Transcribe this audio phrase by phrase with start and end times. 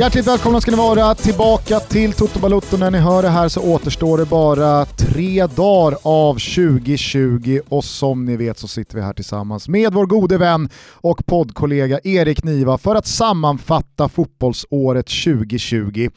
[0.00, 2.76] Hjärtligt välkomna ska ni vara tillbaka till Toto Balotto.
[2.76, 8.24] När ni hör det här så återstår det bara tre dagar av 2020 och som
[8.24, 12.78] ni vet så sitter vi här tillsammans med vår gode vän och poddkollega Erik Niva
[12.78, 16.10] för att sammanfatta fotbollsåret 2020.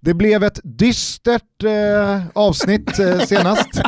[0.00, 3.80] Det blev ett dystert eh, avsnitt eh, senast.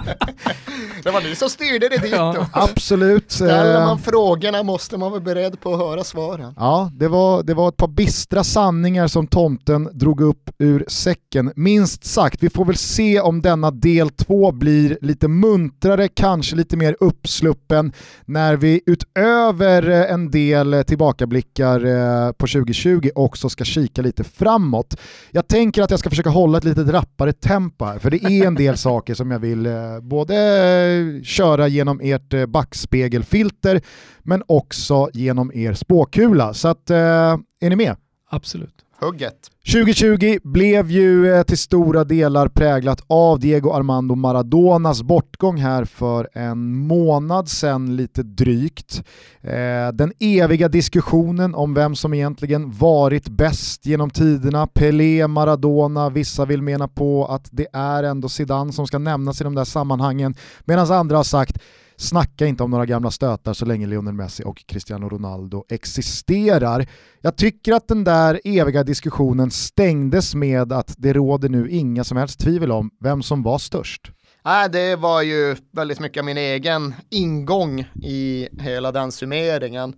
[1.03, 2.47] Det var ni som styrde det dit Ja.
[2.53, 3.33] Absolut.
[3.33, 6.55] Ställer eh, man frågorna måste man vara beredd på att höra svaren.
[6.57, 11.53] Ja, det var, det var ett par bistra sanningar som tomten drog upp ur säcken,
[11.57, 12.43] minst sagt.
[12.43, 17.93] Vi får väl se om denna del två blir lite muntrare, kanske lite mer uppsluppen,
[18.25, 24.97] när vi utöver eh, en del tillbakablickar eh, på 2020 också ska kika lite framåt.
[25.31, 28.47] Jag tänker att jag ska försöka hålla ett lite rappare tempo här, för det är
[28.47, 33.81] en del saker som jag vill eh, både köra genom ert backspegelfilter,
[34.23, 36.55] men också genom er spåkula.
[36.55, 37.97] Så att, är ni med?
[38.31, 38.82] Absolut.
[39.03, 39.51] Hugget.
[39.73, 46.29] 2020 blev ju eh, till stora delar präglat av Diego Armando Maradonas bortgång här för
[46.33, 49.03] en månad sedan lite drygt.
[49.41, 56.45] Eh, den eviga diskussionen om vem som egentligen varit bäst genom tiderna, Pelé, Maradona, vissa
[56.45, 60.35] vill mena på att det är ändå Zidane som ska nämnas i de där sammanhangen,
[60.65, 61.59] medan andra har sagt
[61.97, 66.87] Snacka inte om några gamla stötar så länge Lionel Messi och Cristiano Ronaldo existerar.
[67.21, 72.17] Jag tycker att den där eviga diskussionen stängdes med att det råder nu inga som
[72.17, 74.11] helst tvivel om vem som var störst.
[74.45, 79.95] Nej, det var ju väldigt mycket min egen ingång i hela den summeringen.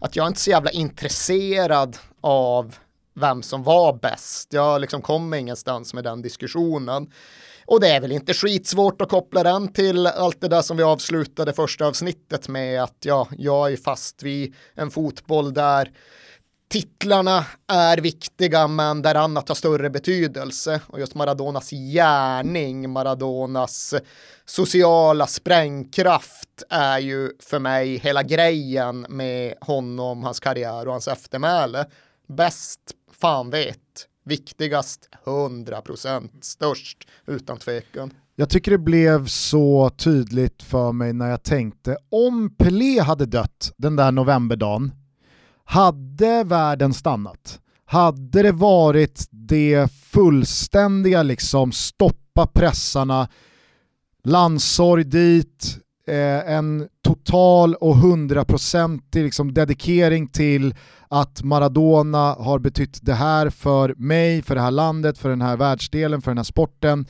[0.00, 2.74] Att jag är inte så jävla intresserad av
[3.14, 4.52] vem som var bäst.
[4.52, 7.10] Jag liksom kom ingenstans med den diskussionen.
[7.70, 10.82] Och det är väl inte skitsvårt att koppla den till allt det där som vi
[10.82, 15.90] avslutade första avsnittet med att ja, jag är fast vid en fotboll där
[16.68, 23.94] titlarna är viktiga men där annat har större betydelse och just Maradonas gärning, Maradonas
[24.44, 31.86] sociala sprängkraft är ju för mig hela grejen med honom, hans karriär och hans eftermäle.
[32.28, 32.80] Bäst,
[33.20, 33.78] fan vet,
[34.24, 38.10] viktigast, 100%, störst, utan tvekan.
[38.36, 43.72] Jag tycker det blev så tydligt för mig när jag tänkte om Pelé hade dött
[43.76, 44.92] den där novemberdagen,
[45.64, 47.60] hade världen stannat?
[47.84, 53.28] Hade det varit det fullständiga liksom stoppa pressarna,
[54.24, 60.74] landsorg dit, eh, en total och hundraprocentig liksom dedikering till
[61.10, 65.56] att Maradona har betytt det här för mig, för det här landet, för den här
[65.56, 67.06] världsdelen, för den här sporten.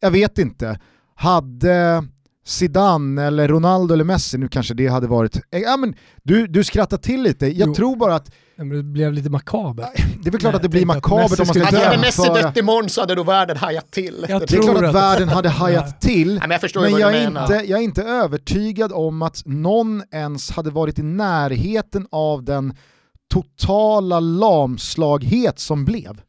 [0.00, 0.80] Jag vet inte.
[1.14, 2.04] Hade
[2.46, 5.36] Zidane eller Ronaldo eller Messi, nu kanske det hade varit...
[5.36, 7.74] eh, Ja, men, du, du skrattar till lite, jag Jo.
[7.74, 9.88] tror bara att Ja, men Det blev lite makabert.
[10.22, 11.96] det är väl klart Nej, att det blir makabert om man Messi ska skulle Hade
[11.96, 12.00] dö.
[12.00, 14.26] Messi dött imorgon så hade då världen hajat till.
[14.28, 17.26] Jag Det- är klart att att- världen hade hajat till, men jag men jag är,
[17.28, 22.74] inte, jag är inte övertygad om att någon ens hade varit i närheten av den
[23.32, 26.20] totala lamslaghet som blev.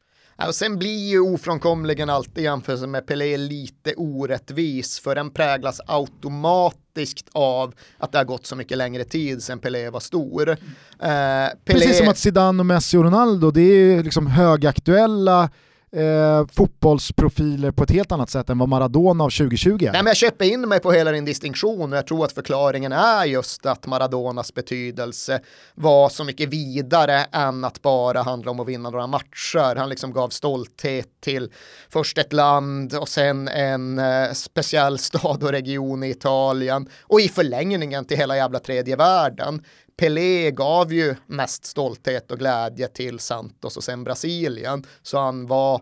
[0.47, 7.30] Och sen blir ju ofrånkomligen alltid jämförelsen med Pelé lite orättvis för den präglas automatiskt
[7.31, 10.50] av att det har gått så mycket längre tid sedan Pelé var stor.
[10.50, 10.56] Eh,
[11.00, 15.50] Pelé, Precis som att Zidane och Messi och Ronaldo, det är liksom högaktuella
[15.96, 19.78] eh, fotbollsprofiler på ett helt annat sätt än vad Maradona av 2020 är.
[19.78, 22.92] Nej, men jag köper in mig på hela din distinktion och jag tror att förklaringen
[22.92, 25.42] är just att Maradonas betydelse
[25.76, 29.76] var så mycket vidare än att bara handla om att vinna några matcher.
[29.76, 31.52] Han liksom gav stolthet till
[31.90, 37.28] först ett land och sen en eh, speciell stad och region i Italien och i
[37.28, 39.63] förlängningen till hela jävla tredje världen.
[39.98, 45.81] Pelé gav ju mest stolthet och glädje till Santos och sen Brasilien, så han var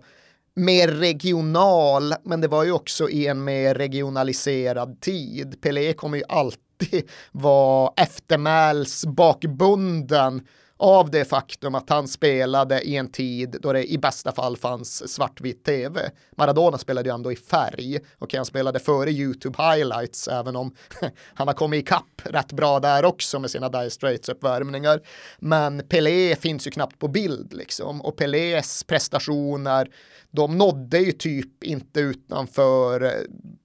[0.56, 5.62] mer regional, men det var ju också i en mer regionaliserad tid.
[5.62, 10.48] Pelé kommer ju alltid vara eftermälsbakbunden
[10.82, 15.14] av det faktum att han spelade i en tid då det i bästa fall fanns
[15.14, 16.12] svartvit tv.
[16.38, 20.76] Maradona spelade ju ändå i färg och han spelade före YouTube highlights även om
[21.34, 25.02] han har kommit ikapp rätt bra där också med sina Dire Straits uppvärmningar.
[25.40, 29.88] Men Pelé finns ju knappt på bild liksom och Pelés prestationer
[30.32, 33.12] de nådde ju typ inte utanför eh,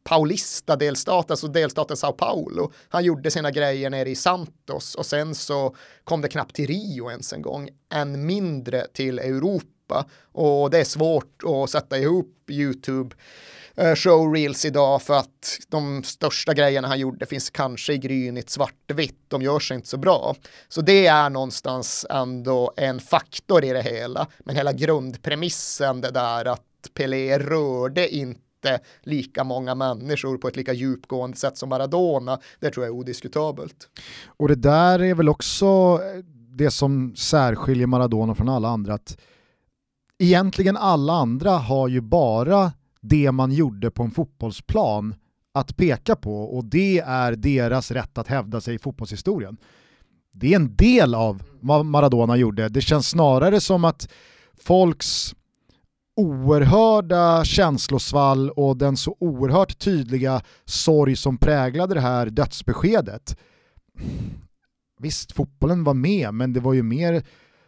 [0.05, 2.73] Paulista-delstaten, alltså delstaten Sao Paulo.
[2.89, 7.11] Han gjorde sina grejer nere i Santos och sen så kom det knappt till Rio
[7.11, 10.07] ens en gång, än mindre till Europa.
[10.33, 13.17] Och det är svårt att sätta ihop YouTube
[13.77, 19.21] Eh, showreels idag för att de största grejerna han gjorde finns kanske i grynigt svartvitt.
[19.29, 20.35] De gör sig inte så bra.
[20.69, 24.27] Så det är någonstans ändå en faktor i det hela.
[24.39, 26.63] Men hela grundpremissen det där att
[26.95, 32.87] Pelé rörde inte lika många människor på ett lika djupgående sätt som Maradona, det tror
[32.87, 33.89] jag är odiskutabelt.
[34.27, 36.01] Och det där är väl också
[36.57, 39.19] det som särskiljer Maradona från alla andra, att
[40.19, 42.73] egentligen alla andra har ju bara
[43.09, 45.15] det man gjorde på en fotbollsplan
[45.55, 49.57] att peka på och det är deras rätt att hävda sig i fotbollshistorien.
[50.33, 52.69] Det är en del av vad Maradona gjorde.
[52.69, 54.09] Det känns snarare som att
[54.59, 55.35] folks
[56.17, 63.37] oerhörda känslosvall och den så oerhört tydliga sorg som präglade det här dödsbeskedet.
[64.99, 67.23] Visst, fotbollen var med, men det var ju mer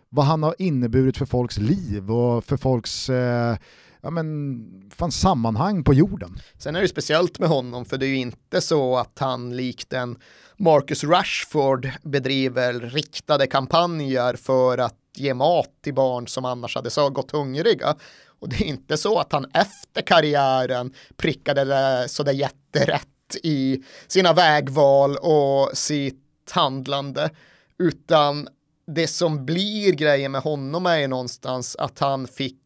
[0.09, 3.57] vad han har inneburit för folks liv och för folks eh,
[4.01, 6.39] ja, men, fan, sammanhang på jorden.
[6.59, 9.93] Sen är det speciellt med honom, för det är ju inte så att han likt
[9.93, 10.19] en
[10.59, 17.11] Marcus Rashford bedriver riktade kampanjer för att ge mat till barn som annars hade så
[17.11, 17.97] gått hungriga.
[18.41, 24.33] Och det är inte så att han efter karriären prickade det sådär jätterätt i sina
[24.33, 27.31] vägval och sitt handlande,
[27.79, 28.49] utan
[28.87, 32.59] det som blir grejen med honom är ju någonstans att han fick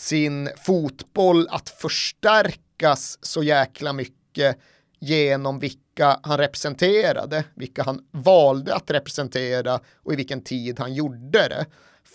[0.00, 4.58] sin fotboll att förstärkas så jäkla mycket
[4.98, 11.48] genom vilka han representerade, vilka han valde att representera och i vilken tid han gjorde
[11.48, 11.66] det.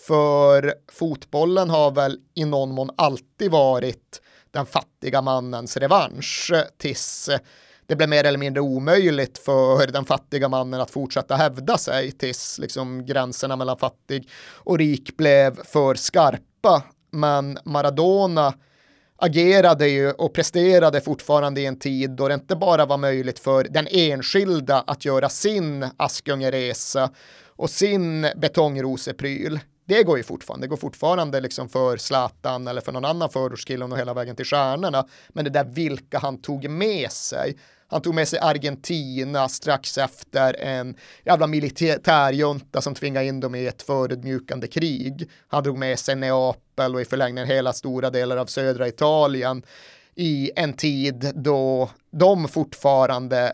[0.06, 7.30] För fotbollen har väl i någon mån alltid varit den fattiga mannens revansch tills
[7.86, 12.58] det blev mer eller mindre omöjligt för den fattiga mannen att fortsätta hävda sig tills
[12.58, 16.82] liksom gränserna mellan fattig och rik blev för skarpa.
[17.10, 18.54] Men Maradona
[19.18, 23.64] agerade ju och presterade fortfarande i en tid då det inte bara var möjligt för
[23.64, 27.10] den enskilda att göra sin Askungeresa
[27.56, 30.66] och sin betongrosepryl det går ju fortfarande.
[30.66, 34.44] Det går fortfarande liksom för Zlatan eller för någon annan förortskille och hela vägen till
[34.44, 35.06] stjärnorna.
[35.28, 37.56] Men det där vilka han tog med sig.
[37.88, 43.66] Han tog med sig Argentina strax efter en jävla militärjunta som tvingade in dem i
[43.66, 45.30] ett förödmjukande krig.
[45.48, 49.62] Han drog med sig Neapel och i förlängningen hela stora delar av södra Italien
[50.14, 53.52] i en tid då de fortfarande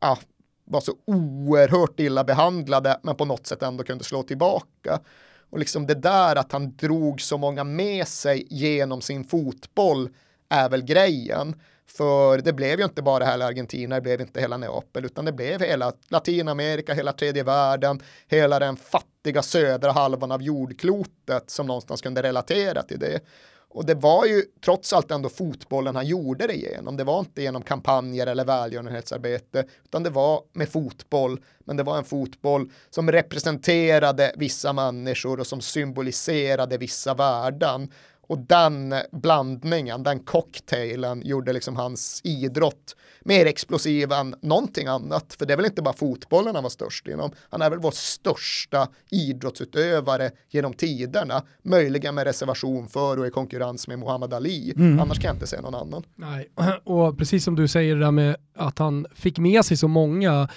[0.00, 0.18] ja,
[0.64, 5.00] var så oerhört illa behandlade men på något sätt ändå kunde slå tillbaka.
[5.50, 10.08] Och liksom det där att han drog så många med sig genom sin fotboll
[10.48, 11.54] är väl grejen.
[11.86, 15.32] För det blev ju inte bara hela Argentina, det blev inte hela Neapel, utan det
[15.32, 22.00] blev hela Latinamerika, hela tredje världen, hela den fattiga södra halvan av jordklotet som någonstans
[22.00, 23.20] kunde relatera till det.
[23.72, 26.96] Och det var ju trots allt ändå fotbollen han gjorde det genom.
[26.96, 31.40] Det var inte genom kampanjer eller välgörenhetsarbete, utan det var med fotboll.
[31.64, 37.92] Men det var en fotboll som representerade vissa människor och som symboliserade vissa värden.
[38.30, 45.34] Och den blandningen, den cocktailen gjorde liksom hans idrott mer explosiv än någonting annat.
[45.38, 47.30] För det är väl inte bara fotbollen han var störst inom.
[47.50, 51.42] Han är väl vår största idrottsutövare genom tiderna.
[51.62, 54.72] Möjligen med reservation för och i konkurrens med Muhammad Ali.
[54.76, 55.00] Mm.
[55.00, 56.02] Annars kan jag inte se någon annan.
[56.14, 56.50] Nej,
[56.84, 60.48] och precis som du säger det där med att han fick med sig så många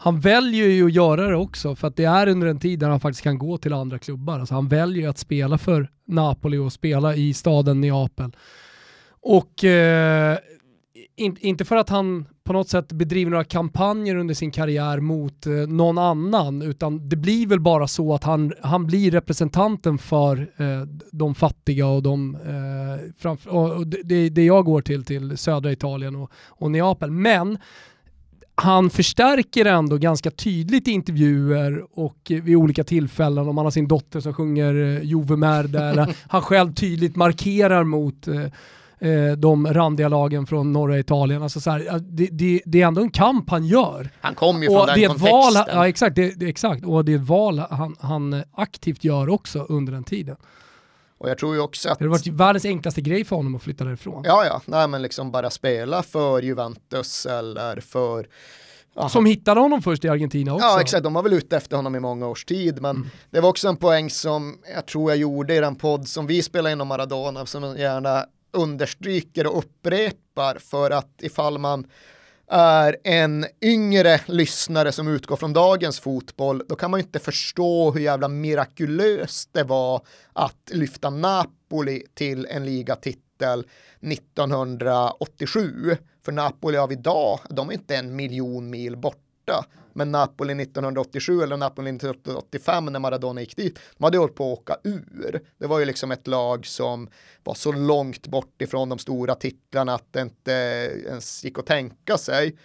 [0.00, 2.88] han väljer ju att göra det också för att det är under en tid där
[2.88, 4.40] han faktiskt kan gå till andra klubbar.
[4.40, 8.36] Alltså han väljer att spela för Napoli och spela i staden Neapel.
[9.20, 10.38] Och eh,
[11.16, 15.46] in, inte för att han på något sätt bedriver några kampanjer under sin karriär mot
[15.46, 20.52] eh, någon annan, utan det blir väl bara så att han, han blir representanten för
[20.56, 25.72] eh, de fattiga och de, eh, framför, och det, det jag går till, till södra
[25.72, 27.10] Italien och, och Neapel.
[27.10, 27.58] Men
[28.60, 33.88] han förstärker ändå ganska tydligt i intervjuer och vid olika tillfällen om han har sin
[33.88, 38.42] dotter som sjunger eh, Jove Merde eller han själv tydligt markerar mot eh,
[39.10, 41.42] eh, de randiga lagen från norra Italien.
[41.42, 44.10] Alltså så här, det, det, det, är ändå en kamp han gör.
[44.20, 45.32] Han kommer ju från den det kontexten.
[45.32, 49.66] Val, ja exakt, det, exakt, och det är ett val han, han aktivt gör också
[49.68, 50.36] under den tiden.
[51.18, 51.98] Och jag tror ju också att...
[51.98, 54.22] Det har varit världens enklaste grej för honom att flytta därifrån.
[54.26, 58.26] Ja, ja, nej men liksom bara spela för Juventus eller för
[58.98, 59.08] Aha.
[59.08, 60.66] Som hittade honom först i Argentina också.
[60.66, 62.82] Ja exakt, de var väl ute efter honom i många års tid.
[62.82, 63.08] Men mm.
[63.30, 66.42] det var också en poäng som jag tror jag gjorde i den podd som vi
[66.42, 67.46] spelade inom Maradona.
[67.46, 71.86] Som jag gärna understryker och upprepar för att ifall man
[72.50, 77.90] är en yngre lyssnare som utgår från dagens fotboll, då kan man ju inte förstå
[77.90, 83.66] hur jävla mirakulöst det var att lyfta Napoli till en ligatitel
[84.00, 85.96] 1987.
[86.24, 89.64] För Napoli av idag, de är inte en miljon mil bort borta.
[89.92, 94.58] Men Napoli 1987 eller Napoli 1985 när Maradona gick dit, de hade hållit på att
[94.58, 95.40] åka ur.
[95.58, 97.08] Det var ju liksom ett lag som
[97.44, 100.52] var så långt bort ifrån de stora titlarna att det inte
[101.06, 102.56] ens gick att tänka sig.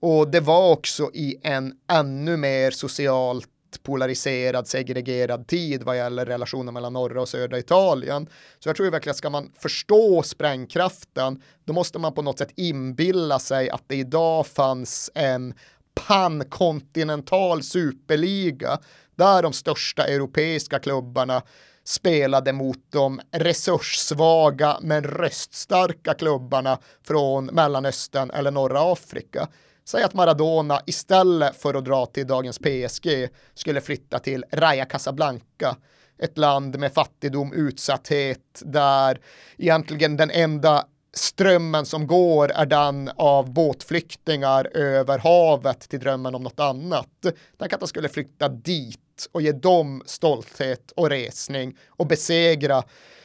[0.00, 3.48] Och det var också i en ännu mer socialt
[3.82, 8.28] polariserad, segregerad tid vad gäller relationen mellan norra och södra Italien.
[8.58, 12.52] Så jag tror verkligen att ska man förstå sprängkraften, då måste man på något sätt
[12.56, 15.54] inbilla sig att det idag fanns en
[15.94, 18.78] pankontinental superliga
[19.16, 21.42] där de största europeiska klubbarna
[21.84, 29.48] spelade mot de resurssvaga men röststarka klubbarna från Mellanöstern eller norra Afrika.
[29.84, 35.76] Säg att Maradona istället för att dra till dagens PSG skulle flytta till Raja Casablanca,
[36.18, 39.20] ett land med fattigdom, utsatthet, där
[39.58, 46.42] egentligen den enda strömmen som går är den av båtflyktingar över havet till drömmen om
[46.42, 47.26] något annat.
[47.58, 48.98] Tänk att han skulle flytta dit
[49.32, 52.82] och ge dem stolthet och resning och besegra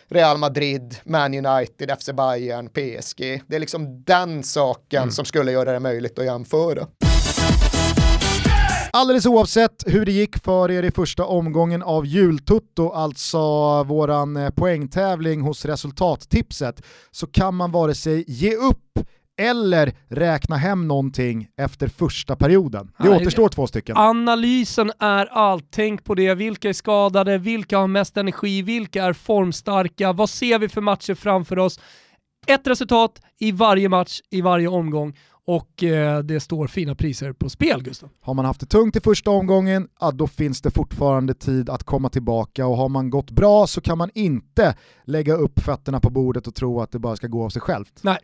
[0.07, 3.41] Real Madrid, Man United, FC Bayern, PSG.
[3.47, 5.11] Det är liksom den saken mm.
[5.11, 6.87] som skulle göra det möjligt att jämföra.
[8.93, 13.39] Alldeles oavsett hur det gick för er i första omgången av jultutto, alltså
[13.83, 16.81] våran eh, poängtävling hos resultattipset,
[17.11, 18.99] så kan man vare sig ge upp
[19.41, 22.91] eller räkna hem någonting efter första perioden.
[22.97, 23.97] Det Nej, återstår två stycken.
[23.97, 25.65] Analysen är allt.
[25.71, 26.33] Tänk på det.
[26.33, 27.37] Vilka är skadade?
[27.37, 28.61] Vilka har mest energi?
[28.61, 30.13] Vilka är formstarka?
[30.13, 31.79] Vad ser vi för matcher framför oss?
[32.47, 35.17] Ett resultat i varje match, i varje omgång
[35.49, 38.09] och eh, det står fina priser på spel Gustav.
[38.21, 41.83] Har man haft det tungt i första omgången, ja, då finns det fortfarande tid att
[41.83, 46.09] komma tillbaka och har man gått bra så kan man inte lägga upp fötterna på
[46.09, 47.99] bordet och tro att det bara ska gå av sig självt.
[48.01, 48.17] Nej.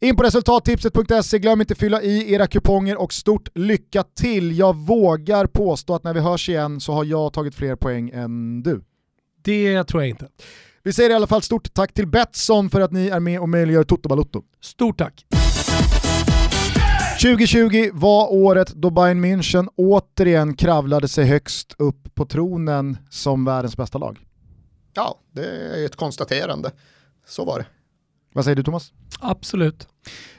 [0.00, 4.58] In på resultattipset.se, glöm inte fylla i era kuponger och stort lycka till.
[4.58, 8.62] Jag vågar påstå att när vi hörs igen så har jag tagit fler poäng än
[8.62, 8.82] du.
[9.44, 10.28] Det tror jag inte.
[10.82, 13.48] Vi säger i alla fall stort tack till Betsson för att ni är med och
[13.48, 14.42] möjliggör Toto Balotto.
[14.60, 15.26] Stort tack!
[17.22, 23.76] 2020 var året då Bayern München återigen kravlade sig högst upp på tronen som världens
[23.76, 24.26] bästa lag.
[24.94, 26.70] Ja, det är ett konstaterande.
[27.26, 27.66] Så var det.
[28.32, 28.92] Vad säger du Thomas?
[29.20, 29.88] Absolut.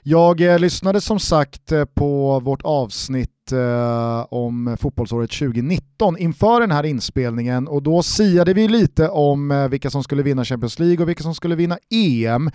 [0.03, 6.71] Jag eh, lyssnade som sagt eh, på vårt avsnitt eh, om fotbollsåret 2019 inför den
[6.71, 11.03] här inspelningen och då siade vi lite om eh, vilka som skulle vinna Champions League
[11.03, 12.51] och vilka som skulle vinna EM.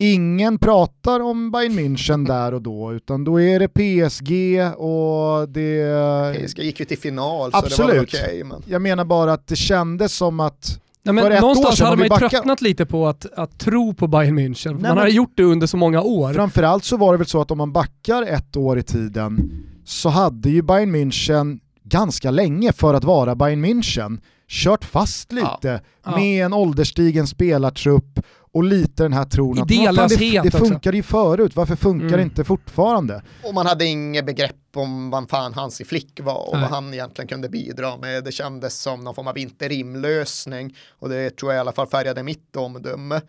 [0.00, 4.32] Ingen pratar om Bayern München där och då, utan då är det PSG
[4.76, 6.46] och det...
[6.46, 7.72] PSG gick ju till final Absolut.
[7.72, 8.22] så det var okej.
[8.22, 8.62] Okay, men...
[8.66, 12.60] Jag menar bara att det kändes som att Ja, men någonstans hade man ju tröttnat
[12.60, 14.72] lite på att, att tro på Bayern München.
[14.72, 14.98] Nej, man men...
[14.98, 16.32] hade gjort det under så många år.
[16.32, 19.50] Framförallt så var det väl så att om man backar ett år i tiden
[19.84, 25.80] så hade ju Bayern München ganska länge för att vara Bayern München kört fast lite
[26.04, 26.16] ja.
[26.16, 28.20] med en ålderstigen spelartrupp
[28.52, 32.18] och lite den här tron att det, det funkar ju förut, varför funkar mm.
[32.18, 33.22] det inte fortfarande?
[33.44, 36.62] Och man hade inget begrepp om vad fan Hansi Flick var och Nej.
[36.62, 38.24] vad han egentligen kunde bidra med.
[38.24, 42.22] Det kändes som någon form av interimlösning och det tror jag i alla fall färgade
[42.22, 43.20] mitt omdöme.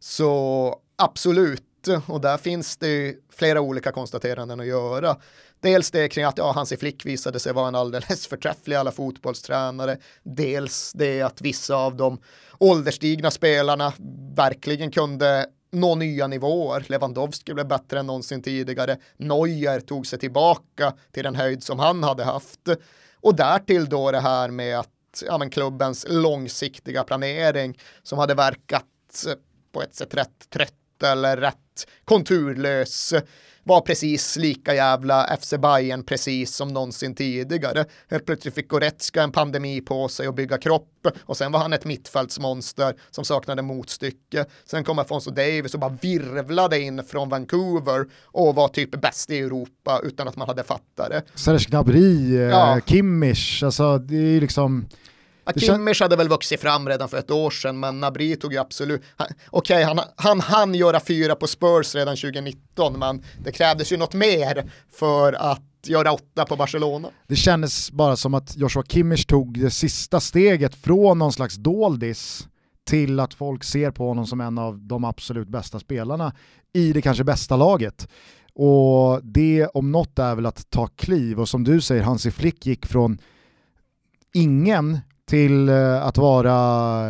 [0.00, 1.62] Så absolut,
[2.06, 5.16] och där finns det flera olika konstateranden att göra.
[5.60, 9.98] Dels det kring att ja, Hansi Flick visade sig vara en alldeles förträfflig alla fotbollstränare.
[10.22, 12.20] Dels det att vissa av de
[12.58, 13.92] ålderstigna spelarna
[14.36, 16.84] verkligen kunde nå nya nivåer.
[16.88, 18.98] Lewandowski blev bättre än någonsin tidigare.
[19.16, 22.60] Neuer tog sig tillbaka till den höjd som han hade haft.
[23.20, 28.84] Och därtill då det här med att ja, men klubbens långsiktiga planering som hade verkat
[29.72, 33.14] på ett sätt rätt trött eller rätt konturlös
[33.66, 37.84] var precis lika jävla FC Bayern precis som någonsin tidigare.
[38.10, 41.72] Helt plötsligt fick Goretzka en pandemi på sig och bygga kropp och sen var han
[41.72, 44.44] ett mittfältsmonster som saknade motstycke.
[44.64, 49.38] Sen kom Afonso Davis och bara virvlade in från Vancouver och var typ bäst i
[49.38, 51.22] Europa utan att man hade fattat det.
[51.34, 52.80] Serge Gnabry, eh, ja.
[52.86, 54.86] Kimmich, alltså det är ju liksom
[55.56, 59.02] Kimmich hade väl vuxit fram redan för ett år sedan, men Nabri tog ju absolut,
[59.16, 63.96] okej, okay, han, han hann göra fyra på Spurs redan 2019, men det krävdes ju
[63.96, 67.08] något mer för att göra åtta på Barcelona.
[67.28, 72.48] Det kändes bara som att Joshua Kimmich tog det sista steget från någon slags doldis
[72.84, 76.32] till att folk ser på honom som en av de absolut bästa spelarna
[76.72, 78.08] i det kanske bästa laget.
[78.54, 82.66] Och det om något är väl att ta kliv och som du säger, Hansi Flick
[82.66, 83.18] gick från
[84.34, 87.02] ingen till eh, att vara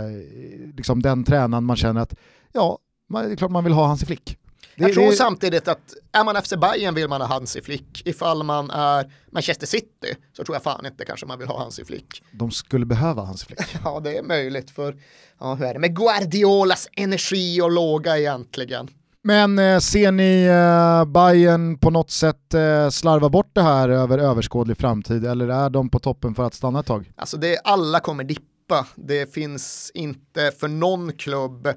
[0.77, 2.15] liksom, den tränaren man känner att
[2.53, 4.39] ja, det är klart man vill ha Hansi Flick.
[4.77, 5.17] Det, jag tror det...
[5.17, 8.03] samtidigt att är man FC Bayern vill man ha Hansi Flick.
[8.05, 11.85] Ifall man är Manchester City så tror jag fan inte kanske man vill ha Hansi
[11.85, 12.23] Flick.
[12.33, 13.61] De skulle behöva Hansi Flick.
[13.85, 14.97] ja, det är möjligt för,
[15.41, 18.89] ja, hur är det med Guardiolas energi och låga egentligen?
[19.27, 24.19] Men eh, ser ni eh, Bayern på något sätt eh, slarva bort det här över
[24.19, 27.13] överskådlig framtid eller är de på toppen för att stanna ett tag?
[27.17, 28.87] Alltså det, alla kommer dippa.
[28.95, 31.69] Det finns inte för någon klubb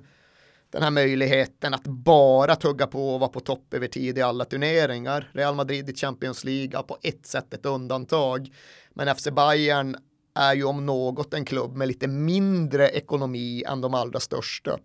[0.71, 4.45] den här möjligheten att bara tugga på och vara på topp över tid i alla
[4.45, 5.31] turneringar.
[5.33, 8.49] Real Madrid i Champions League på ett sätt ett undantag.
[8.93, 9.95] Men FC Bayern
[10.35, 14.77] är ju om något en klubb med lite mindre ekonomi än de allra största.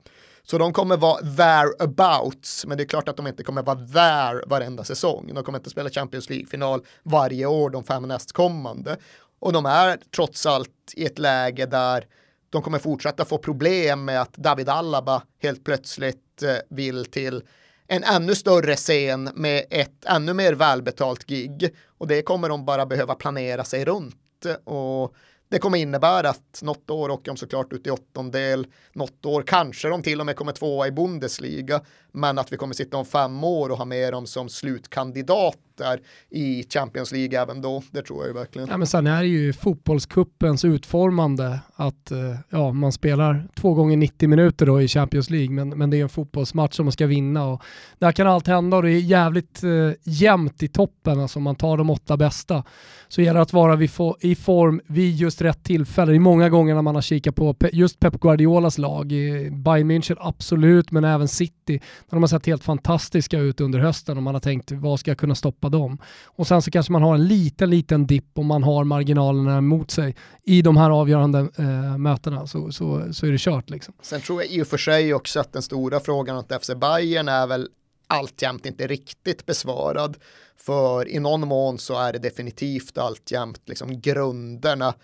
[0.47, 4.45] Så de kommer vara thereabouts, men det är klart att de inte kommer vara där
[4.47, 5.35] varenda säsong.
[5.35, 8.97] De kommer inte spela Champions League-final varje år de fem nästkommande.
[9.39, 12.07] Och de är trots allt i ett läge där
[12.51, 17.43] de kommer fortsätta få problem med att David Alaba helt plötsligt eh, vill till
[17.87, 22.87] en ännu större scen med ett ännu mer välbetalt gig och det kommer de bara
[22.87, 25.15] behöva planera sig runt och
[25.49, 29.89] det kommer innebära att något år åker de såklart ut i åttondel, något år kanske
[29.89, 31.81] de till och med kommer tvåa i Bundesliga,
[32.15, 36.65] men att vi kommer sitta om fem år och ha med dem som slutkandidater i
[36.71, 38.69] Champions League även då, det tror jag ju verkligen.
[38.69, 42.19] Ja, men sen är det ju fotbollskuppens utformande att eh,
[42.51, 46.03] ja, man spelar två gånger 90 minuter då i Champions League, men, men det är
[46.03, 47.63] en fotbollsmatch som man ska vinna och
[47.99, 51.77] där kan allt hända och det är jävligt eh, jämnt i toppen, alltså man tar
[51.77, 52.65] de åtta bästa
[53.09, 53.83] så gäller det att vara
[54.21, 56.13] i form vid just rätt tillfälle.
[56.13, 59.09] Det är många gånger när man har kikat på just Pep Guardiolas lag,
[59.53, 61.81] Bayern München absolut, men även City,
[62.11, 65.11] när de har sett helt fantastiska ut under hösten och man har tänkt vad ska
[65.11, 65.99] jag kunna stoppa dem?
[66.25, 69.91] Och sen så kanske man har en liten, liten dipp om man har marginalerna emot
[69.91, 73.95] sig i de här avgörande eh, mötena så, så, så är det kört liksom.
[74.03, 77.29] Sen tror jag i och för sig också att den stora frågan åt FC Bayern
[77.29, 77.69] är väl
[78.07, 80.17] alltjämt inte riktigt besvarad.
[80.57, 84.95] För i någon mån så är det definitivt alltjämt liksom grunderna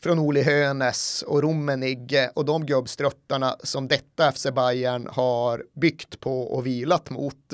[0.00, 6.42] från Oli Hönes och Rummenigge och de gubbstruttarna som detta FC Bayern har byggt på
[6.42, 7.52] och vilat mot.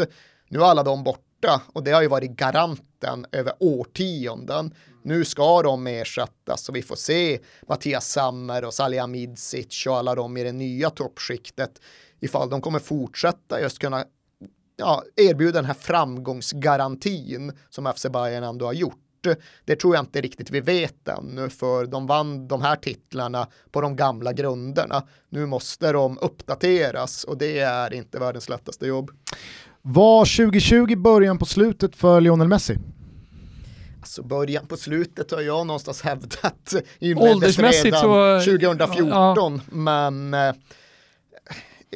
[0.49, 4.75] Nu är alla de borta och det har ju varit garanten över årtionden.
[5.03, 10.37] Nu ska de ersättas och vi får se Mattias Sammer och Salihamidzic och alla de
[10.37, 11.81] i det nya toppskiktet
[12.21, 14.05] ifall de kommer fortsätta just kunna
[14.77, 19.04] ja, erbjuda den här framgångsgarantin som FC Bayern ändå har gjort.
[19.65, 23.81] Det tror jag inte riktigt vi vet ännu, för de vann de här titlarna på
[23.81, 25.03] de gamla grunderna.
[25.29, 29.11] Nu måste de uppdateras och det är inte världens lättaste jobb.
[29.83, 32.79] Var 2020 början på slutet för Lionel Messi?
[34.01, 36.75] Alltså början på slutet har jag någonstans hävdat
[37.17, 39.61] Åldersmässigt redan så, 2014, ja.
[39.73, 40.55] men eh,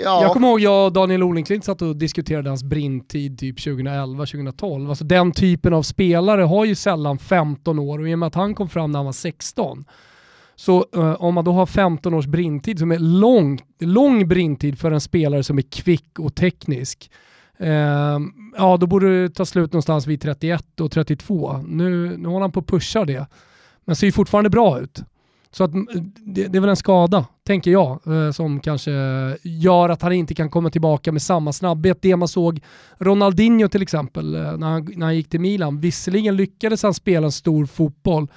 [0.04, 0.22] Ja.
[0.22, 4.88] Jag kommer ihåg jag och Daniel Olenklint satt och diskuterade hans brintid typ 2011-2012.
[4.88, 8.34] Alltså den typen av spelare har ju sällan 15 år och i och med att
[8.34, 9.84] han kom fram när han var 16
[10.58, 14.90] så uh, om man då har 15 års brintid som är lång, lång brintid för
[14.90, 17.10] en spelare som är kvick och teknisk,
[17.60, 17.68] uh,
[18.56, 21.64] ja då borde det ta slut någonstans vid 31 och 32.
[21.66, 23.26] Nu, nu håller han på att pusha det,
[23.84, 25.02] men ser ju fortfarande bra ut.
[25.58, 25.80] Så att, eh,
[26.16, 28.90] det, det, är väl en skada, tänker jag, eh, som kanske
[29.42, 31.98] gör att han inte kan komma tillbaka med samma snabbhet.
[32.02, 32.60] Det man såg
[32.98, 35.80] Ronaldinho till exempel, eh, när han, när han gick till Milan.
[35.80, 38.28] Visserligen lyckades han spela en stor fotboll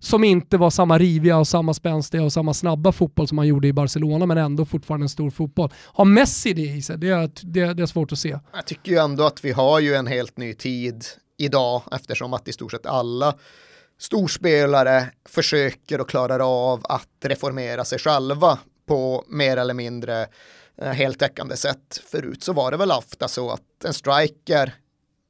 [0.00, 3.68] som inte var samma riviga och samma spänstiga och samma snabba fotboll som han gjorde
[3.68, 5.70] i Barcelona, men ändå fortfarande en stor fotboll.
[5.74, 6.98] Har Messi det i sig?
[6.98, 8.38] Det är, det, det är svårt att se.
[8.54, 11.04] Jag tycker ju ändå att vi har ju en helt ny tid
[11.38, 13.34] idag, eftersom att i stort sett alla
[13.98, 20.26] storspelare försöker och klarar av att reformera sig själva på mer eller mindre
[20.82, 22.00] eh, heltäckande sätt.
[22.06, 24.74] Förut så var det väl ofta så att en striker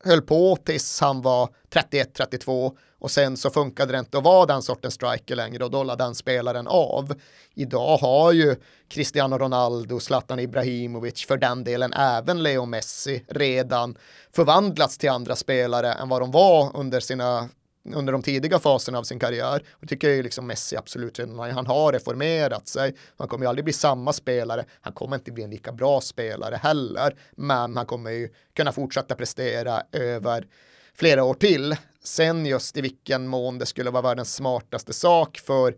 [0.04, 4.62] höll på tills han var 31-32 och sen så funkade det inte att vara den
[4.62, 7.14] sortens striker längre och då lade den spelaren av.
[7.54, 8.56] Idag har ju
[8.88, 13.96] Cristiano Ronaldo, Zlatan Ibrahimovic, för den delen även Leo Messi redan
[14.32, 17.48] förvandlats till andra spelare än vad de var under sina
[17.94, 19.62] under de tidiga faserna av sin karriär.
[19.70, 22.94] Och tycker jag liksom Messi absolut redan, han har reformerat sig.
[23.16, 24.64] Han kommer ju aldrig bli samma spelare.
[24.80, 27.16] Han kommer inte bli en lika bra spelare heller.
[27.36, 30.46] Men han kommer ju kunna fortsätta prestera över
[30.94, 31.76] flera år till.
[32.04, 35.74] Sen just i vilken mån det skulle vara världens smartaste sak för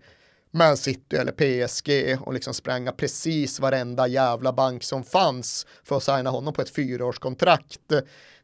[0.50, 6.02] Man City eller PSG och liksom spränga precis varenda jävla bank som fanns för att
[6.02, 7.80] signa honom på ett fyraårskontrakt.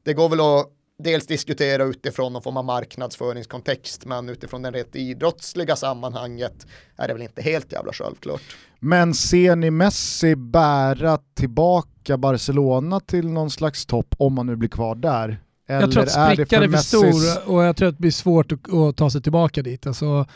[0.03, 4.97] Det går väl att dels diskutera utifrån någon form av marknadsföringskontext, men utifrån det rent
[4.97, 8.43] idrottsliga sammanhanget är det väl inte helt jävla självklart.
[8.81, 14.69] Men ser ni Messi bära tillbaka Barcelona till någon slags topp om man nu blir
[14.69, 15.43] kvar där?
[15.69, 18.01] Eller jag tror att sprickan är för, är för stor och jag tror att det
[18.01, 19.87] blir svårt att, att ta sig tillbaka dit.
[19.87, 20.27] Alltså,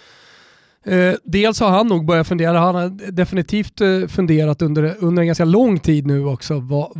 [0.84, 5.26] Eh, dels har han nog börjat fundera, han har definitivt eh, funderat under, under en
[5.26, 6.90] ganska lång tid nu också, va,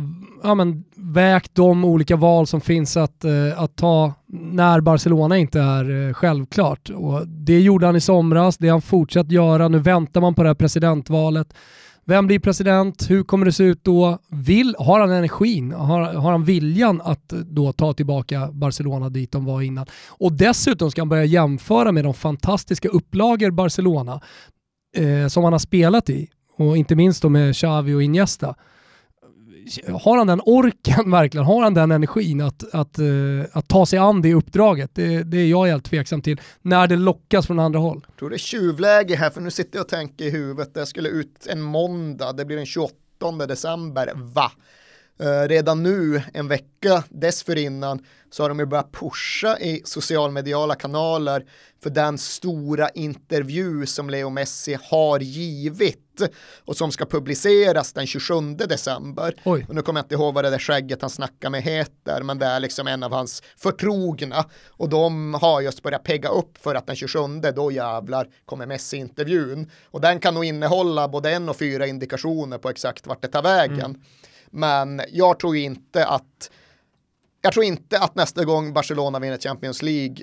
[0.43, 5.59] ja, men, vägt de olika val som finns att, eh, att ta när Barcelona inte
[5.59, 6.89] är eh, självklart.
[6.89, 10.43] Och det gjorde han i somras, det har han fortsatt göra, nu väntar man på
[10.43, 11.53] det här presidentvalet.
[12.11, 13.09] Vem blir president?
[13.09, 14.17] Hur kommer det se ut då?
[14.27, 15.71] Vill, har han energin?
[15.71, 19.85] Har, har han viljan att eh, då ta tillbaka Barcelona dit de var innan?
[20.07, 24.21] Och dessutom ska han börja jämföra med de fantastiska upplagor Barcelona
[24.97, 28.55] eh, som han har spelat i och inte minst då med Xavi och Iniesta
[30.01, 31.45] har han den orken verkligen?
[31.45, 34.91] Har han den energin att, att, uh, att ta sig an det uppdraget?
[34.93, 38.05] Det, det är jag helt tveksam till när det lockas från andra håll.
[38.07, 40.85] Jag tror det är tjuvläge här, för nu sitter jag och tänker i huvudet, det
[40.85, 42.95] skulle ut en måndag, det blir den 28
[43.47, 44.51] december, va?
[45.23, 51.45] Uh, redan nu, en vecka dessförinnan, så har de ju börjat pusha i socialmediala kanaler
[51.83, 55.97] för den stora intervju som Leo Messi har givit
[56.65, 59.35] och som ska publiceras den 27 december.
[59.43, 59.65] Oj.
[59.69, 62.39] Och nu kommer jag inte ihåg vad det där skägget han snackar med heter, men
[62.39, 66.75] det är liksom en av hans förtrogna och de har just börjat pegga upp för
[66.75, 67.19] att den 27
[67.55, 72.69] då jävlar kommer Messi-intervjun och den kan nog innehålla både en och fyra indikationer på
[72.69, 73.79] exakt vart det tar vägen.
[73.79, 74.01] Mm.
[74.51, 76.51] Men jag tror inte att
[77.41, 80.17] jag tror inte att nästa gång Barcelona vinner Champions League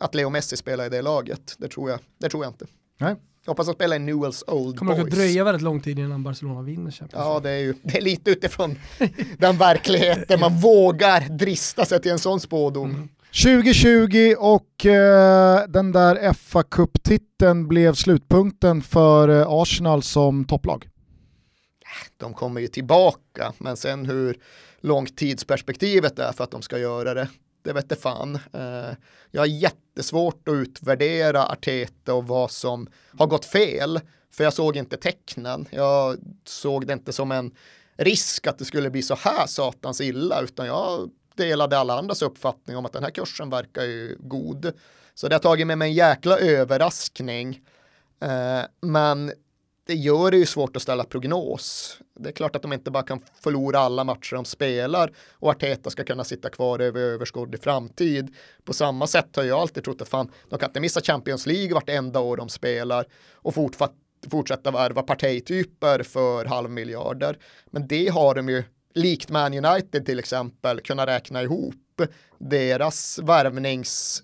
[0.00, 1.54] att Leo Messi spelar i det laget.
[1.58, 2.66] Det tror jag, det tror jag inte.
[2.98, 3.16] Nej.
[3.44, 5.00] Jag hoppas att spela i Newells Old Kommer Boys.
[5.00, 7.34] Kommer att dröja väldigt lång tid innan Barcelona vinner Champions League.
[7.34, 8.78] Ja, det är ju det är lite utifrån
[9.38, 12.90] den verkligheten man vågar drista sig till en sån spådom.
[12.90, 13.08] Mm.
[13.44, 20.88] 2020 och eh, den där fa Cup-titeln blev slutpunkten för eh, Arsenal som topplag.
[22.16, 24.38] De kommer ju tillbaka, men sen hur
[24.80, 27.28] långt tidsperspektivet är för att de ska göra det,
[27.62, 28.34] det vet jag fan.
[28.52, 28.96] Eh,
[29.30, 34.00] jag har jättesvårt att utvärdera Arteta och vad som har gått fel,
[34.30, 35.66] för jag såg inte tecknen.
[35.70, 37.54] Jag såg det inte som en
[37.96, 42.76] risk att det skulle bli så här satans illa, utan jag delade alla andras uppfattning
[42.76, 44.72] om att den här kursen verkar ju god.
[45.14, 47.60] Så det har tagit med mig en jäkla överraskning.
[48.20, 49.32] Eh, men
[49.90, 51.96] det gör det ju svårt att ställa prognos.
[52.18, 55.90] Det är klart att de inte bara kan förlora alla matcher de spelar och Arteta
[55.90, 58.34] ska kunna sitta kvar över överskådlig framtid.
[58.64, 61.74] På samma sätt har jag alltid trott att fan, de kan inte missa Champions League
[61.74, 63.54] vartenda år de spelar och
[64.30, 67.38] fortsätta värva partityper för halvmiljarder.
[67.70, 72.02] Men det har de ju, likt Man United till exempel, kunnat räkna ihop.
[72.38, 74.22] Deras värvnings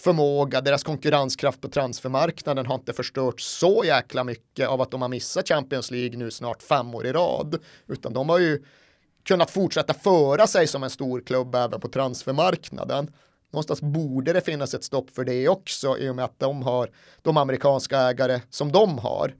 [0.00, 5.08] förmåga, deras konkurrenskraft på transfermarknaden har inte förstört så jäkla mycket av att de har
[5.08, 8.64] missat Champions League nu snart fem år i rad, utan de har ju
[9.24, 13.12] kunnat fortsätta föra sig som en stor klubb även på transfermarknaden.
[13.52, 16.90] Någonstans borde det finnas ett stopp för det också i och med att de har
[17.22, 19.34] de amerikanska ägare som de har.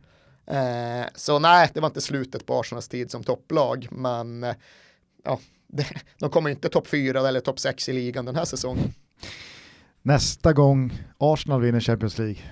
[0.47, 4.55] Eh, så nej, det var inte slutet på Arsenals tid som topplag, men eh,
[5.25, 5.87] ja, det,
[6.19, 8.95] de kommer inte topp fyra eller topp sex i ligan den här säsongen
[10.03, 12.43] nästa gång Arsenal vinner Champions League,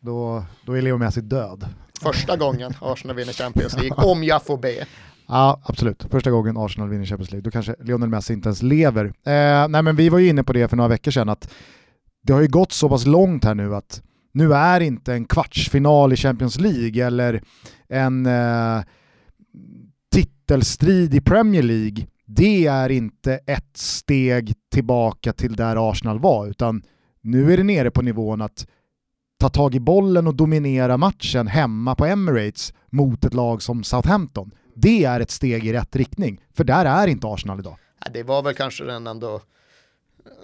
[0.00, 1.68] då, då är Leo Messi död.
[2.02, 4.86] Första gången Arsenal vinner Champions League, om jag får be.
[5.26, 6.06] Ja, absolut.
[6.10, 9.04] Första gången Arsenal vinner Champions League, då kanske Lionel Messi inte ens lever.
[9.04, 11.50] Eh, nej, men vi var ju inne på det för några veckor sedan, att
[12.22, 16.12] det har ju gått så pass långt här nu att nu är inte en kvartsfinal
[16.12, 17.42] i Champions League eller
[17.88, 18.82] en eh,
[20.12, 26.82] titelstrid i Premier League, det är inte ett steg tillbaka till där Arsenal var, utan
[27.24, 28.66] nu är det nere på nivån att
[29.40, 34.50] ta tag i bollen och dominera matchen hemma på Emirates mot ett lag som Southampton.
[34.74, 37.78] Det är ett steg i rätt riktning, för där är inte Arsenal idag.
[38.12, 39.40] det var väl kanske den ändå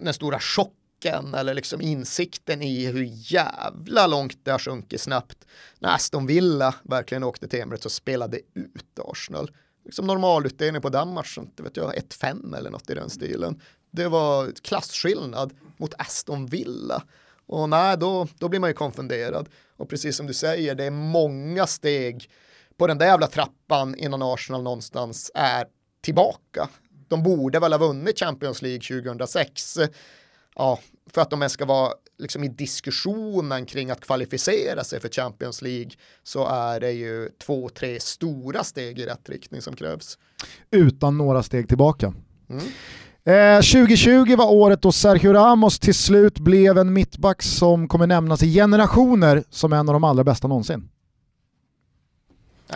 [0.00, 5.46] den stora chocken eller liksom insikten i hur jävla långt det har sjunkit snabbt
[5.78, 9.50] när Aston Villa verkligen åkte till Emirates och spelade ut Arsenal.
[9.84, 13.60] Liksom normalutdelning på den matchen, inte vet jag, 1-5 eller något i den stilen.
[13.90, 17.02] Det var klasskillnad mot Aston Villa.
[17.46, 19.48] Och nej, då, då blir man ju konfunderad.
[19.76, 22.30] Och precis som du säger, det är många steg
[22.76, 25.66] på den där jävla trappan innan Arsenal någonstans är
[26.00, 26.68] tillbaka.
[27.08, 29.78] De borde väl ha vunnit Champions League 2006.
[30.54, 35.08] Ja, för att de ens ska vara liksom i diskussionen kring att kvalificera sig för
[35.08, 35.90] Champions League
[36.22, 40.18] så är det ju två, tre stora steg i rätt riktning som krävs.
[40.70, 42.14] Utan några steg tillbaka.
[42.50, 42.64] Mm.
[43.26, 48.42] Eh, 2020 var året då Sergio Ramos till slut blev en mittback som kommer nämnas
[48.42, 50.88] i generationer som en av de allra bästa någonsin.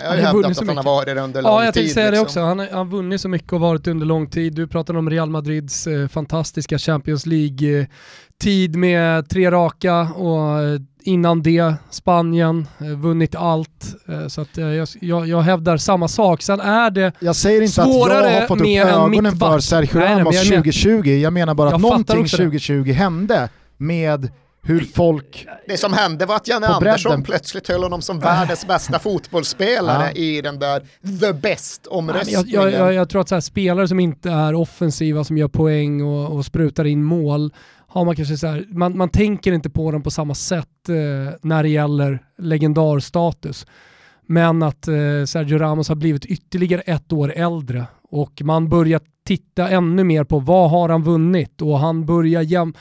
[0.03, 1.61] Jag har ju hävdat att han har varit det under lång tid.
[1.61, 2.25] Ja, jag tänkte säga liksom.
[2.25, 2.41] det också.
[2.41, 4.55] Han har, vunnit så mycket och varit under lång tid.
[4.55, 11.43] Du pratade om Real Madrids eh, fantastiska Champions League-tid med tre raka och eh, innan
[11.43, 13.95] det Spanien, eh, vunnit allt.
[14.09, 16.43] Eh, så att, eh, jag, jag, jag hävdar samma sak.
[16.43, 20.35] Sen är det Jag säger inte att jag har fått upp ögonen för Sergio Ramos
[20.35, 24.29] nej, nej, 2020, jag menar bara att någonting 2020 hände med
[24.65, 25.47] hur folk...
[25.69, 30.11] Det som hände var att Janne Andersson plötsligt höll honom som världens bästa fotbollsspelare ja.
[30.13, 30.81] i den där
[31.21, 32.45] the best-omröstningen.
[32.47, 36.03] Jag, jag, jag, tror att så här, spelare som inte är offensiva, som gör poäng
[36.03, 37.53] och, och sprutar in mål,
[37.89, 41.35] har man kanske så här, man, man tänker inte på dem på samma sätt eh,
[41.43, 43.67] när det gäller legendarstatus.
[44.27, 44.95] Men att eh,
[45.27, 50.39] Sergio Ramos har blivit ytterligare ett år äldre och man börjar titta ännu mer på
[50.39, 52.75] vad har han vunnit och han börjar jäm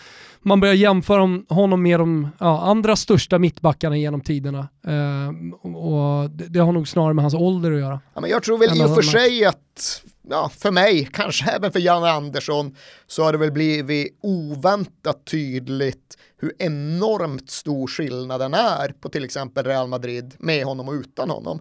[0.43, 4.67] man börjar jämföra honom med de ja, andra största mittbackarna genom tiderna.
[4.87, 7.99] Eh, och det, det, har nog snarare med hans ålder att göra.
[8.13, 11.71] Ja, men jag tror väl i och för sig att, ja, för mig, kanske även
[11.71, 12.75] för Janne Andersson,
[13.07, 19.65] så har det väl blivit oväntat tydligt hur enormt stor skillnaden är på till exempel
[19.65, 21.59] Real Madrid med honom och utan honom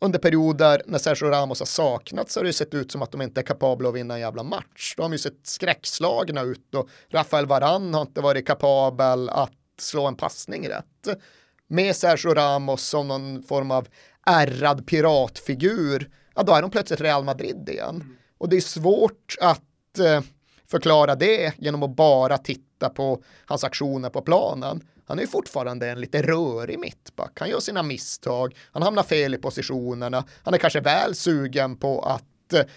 [0.00, 3.40] under perioder när Sergio Ramos har saknats har det sett ut som att de inte
[3.40, 4.94] är kapabla att vinna en jävla match.
[4.96, 10.06] De har ju sett skräckslagna ut och Rafael Varan har inte varit kapabel att slå
[10.06, 11.20] en passning rätt.
[11.68, 13.88] Med Sergio Ramos som någon form av
[14.26, 18.16] ärrad piratfigur, ja då är de plötsligt Real Madrid igen.
[18.38, 20.20] Och det är svårt att eh,
[20.66, 24.80] förklara det genom att bara titta på hans aktioner på planen.
[25.06, 27.32] Han är fortfarande en lite rörig mittback.
[27.40, 32.00] Han gör sina misstag, han hamnar fel i positionerna, han är kanske väl sugen på
[32.00, 32.24] att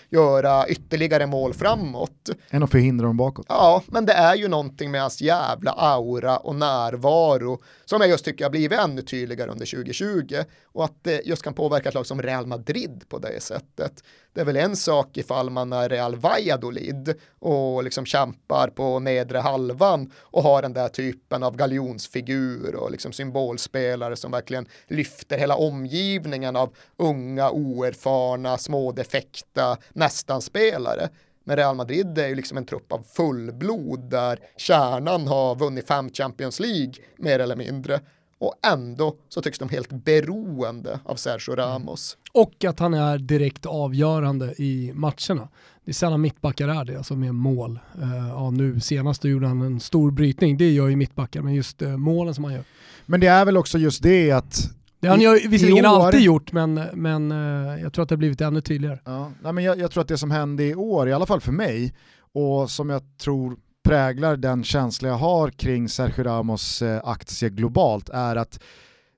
[0.09, 2.29] göra ytterligare mål framåt.
[2.49, 3.45] Än att förhindra dem bakåt.
[3.49, 8.25] Ja, men det är ju någonting med hans jävla aura och närvaro som jag just
[8.25, 12.05] tycker har blivit ännu tydligare under 2020 och att det just kan påverka ett lag
[12.05, 14.03] som Real Madrid på det sättet.
[14.33, 19.37] Det är väl en sak ifall man är Real Valladolid och liksom kämpar på nedre
[19.37, 25.55] halvan och har den där typen av galjonsfigur och liksom symbolspelare som verkligen lyfter hela
[25.55, 31.09] omgivningen av unga, oerfarna, små defekta nästan-spelare.
[31.43, 36.09] Men Real Madrid är ju liksom en trupp av fullblod där kärnan har vunnit fem
[36.09, 37.99] Champions League mer eller mindre
[38.39, 41.65] och ändå så tycks de helt beroende av Sergio mm.
[41.65, 42.17] Ramos.
[42.31, 45.49] Och att han är direkt avgörande i matcherna.
[45.85, 47.79] Det är sällan mittbackar är det, alltså med mål.
[48.01, 51.81] Uh, ja, nu senast gjorde han en stor brytning, det gör ju mittbackar, men just
[51.81, 52.63] uh, målen som han gör.
[53.05, 54.71] Men det är väl också just det att
[55.15, 58.41] det har ju visserligen alltid gjort, men, men uh, jag tror att det har blivit
[58.41, 58.99] ännu tydligare.
[59.05, 61.41] Ja, nej, men jag, jag tror att det som hände i år, i alla fall
[61.41, 61.93] för mig,
[62.33, 68.09] och som jag tror präglar den känsla jag har kring Sergio Ramos eh, aktie globalt
[68.09, 68.59] är att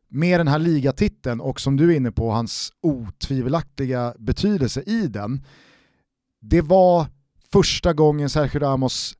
[0.07, 5.45] med den här ligatiteln och som du är inne på, hans otvivelaktiga betydelse i den,
[6.41, 7.05] det var
[7.51, 9.13] första gången Sergio Ramos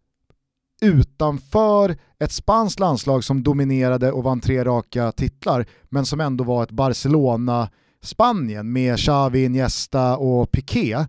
[0.81, 6.63] utanför ett spanskt landslag som dominerade och vann tre raka titlar, men som ändå var
[6.63, 11.05] ett Barcelona-Spanien med Xavi, Iniesta och Piqué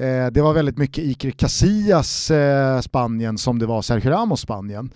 [0.00, 4.90] Eh, det var väldigt mycket Iker Casillas eh, Spanien som det var Sergio Ramos Spanien.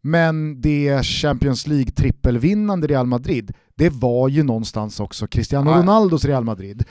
[0.00, 6.84] Men det Champions League-trippelvinnande Real Madrid, det var ju någonstans också Cristiano Ronaldos Real Madrid.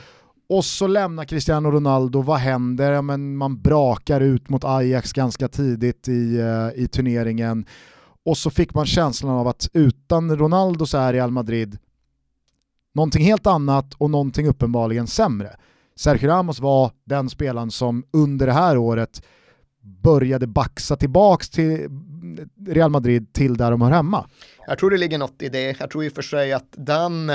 [0.50, 2.92] Och så lämnar Cristiano Ronaldo, vad händer?
[2.92, 7.66] Ja, men man brakar ut mot Ajax ganska tidigt i, eh, i turneringen.
[8.26, 11.78] Och så fick man känslan av att utan Ronaldo så är Real Madrid
[12.96, 15.56] någonting helt annat och någonting uppenbarligen sämre.
[15.96, 19.22] Sergio Ramos var den spelaren som under det här året
[19.82, 21.90] började baxa tillbaks till
[22.68, 24.30] Real Madrid till där de hör hemma.
[24.68, 25.80] Jag tror det ligger något i det.
[25.80, 27.32] Jag tror i och för sig att den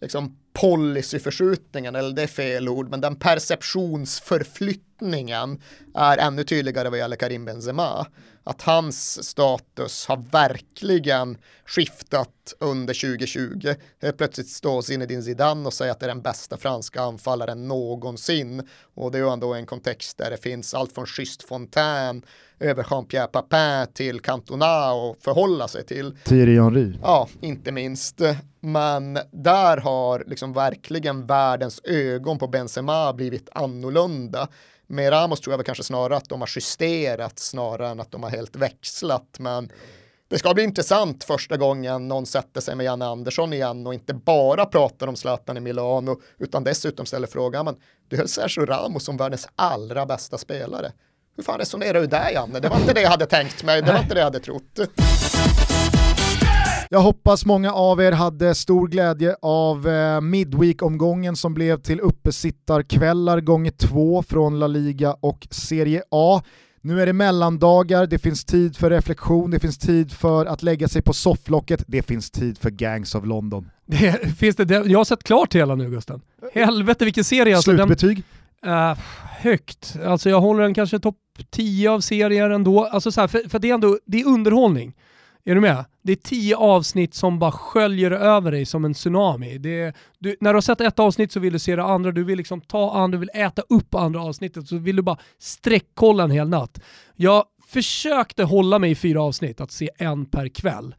[0.00, 5.60] liksom, policyförskjutningen, eller det är fel ord, men den perceptionsförflyttningen
[5.94, 8.06] är ännu tydligare vad gäller Karim Benzema.
[8.48, 13.74] Att hans status har verkligen skiftat under 2020.
[14.18, 18.68] Plötsligt står Zinedine Zidane och säger att det är den bästa franska anfallaren någonsin.
[18.94, 22.22] Och det är ju ändå en kontext där det finns allt från Schysst Fontaine
[22.60, 26.16] över Jean-Pierre Papin till Cantona och förhålla sig till.
[26.24, 26.98] Thierry Henry.
[27.02, 28.20] Ja, inte minst.
[28.60, 34.48] Men där har liksom verkligen världens ögon på Benzema blivit annorlunda.
[34.86, 38.22] Med Ramos tror jag väl kanske snarare att de har justerat snarare än att de
[38.22, 39.36] har helt växlat.
[39.38, 39.70] Men
[40.28, 44.14] det ska bli intressant första gången någon sätter sig med Janne Andersson igen och inte
[44.14, 47.76] bara pratar om Zlatan i Milano utan dessutom ställer frågan, men
[48.08, 50.92] du höll Sergio Ramos som världens allra bästa spelare.
[51.36, 52.60] Hur fan resonerar du där Janne?
[52.60, 54.80] Det var inte det jag hade tänkt mig, det var inte det jag hade trott.
[56.90, 63.40] Jag hoppas många av er hade stor glädje av eh, Midweek-omgången som blev till uppesittarkvällar
[63.40, 66.42] gånger två från La Liga och Serie A.
[66.80, 70.88] Nu är det mellandagar, det finns tid för reflektion, det finns tid för att lägga
[70.88, 73.70] sig på sofflocket, det finns tid för Gangs of London.
[73.86, 76.20] Det, finns det, jag har sett klart hela nu Gusten.
[76.54, 77.56] Helvete vilken serie.
[77.56, 78.22] Alltså, Slutbetyg?
[78.62, 78.98] Den, uh,
[79.40, 79.96] högt.
[80.06, 81.16] Alltså jag håller den kanske topp
[81.50, 82.84] 10 av serier ändå.
[82.84, 84.94] Alltså så här, för, för det är ändå det är underhållning.
[85.48, 85.84] Är du med?
[86.02, 89.58] Det är tio avsnitt som bara sköljer över dig som en tsunami.
[89.58, 92.24] Det, du, när du har sett ett avsnitt så vill du se det andra, du
[92.24, 96.24] vill liksom ta andra, du vill äta upp andra avsnittet, så vill du bara sträckkolla
[96.24, 96.80] en hel natt.
[97.16, 100.94] Jag försökte hålla mig i fyra avsnitt, att se en per kväll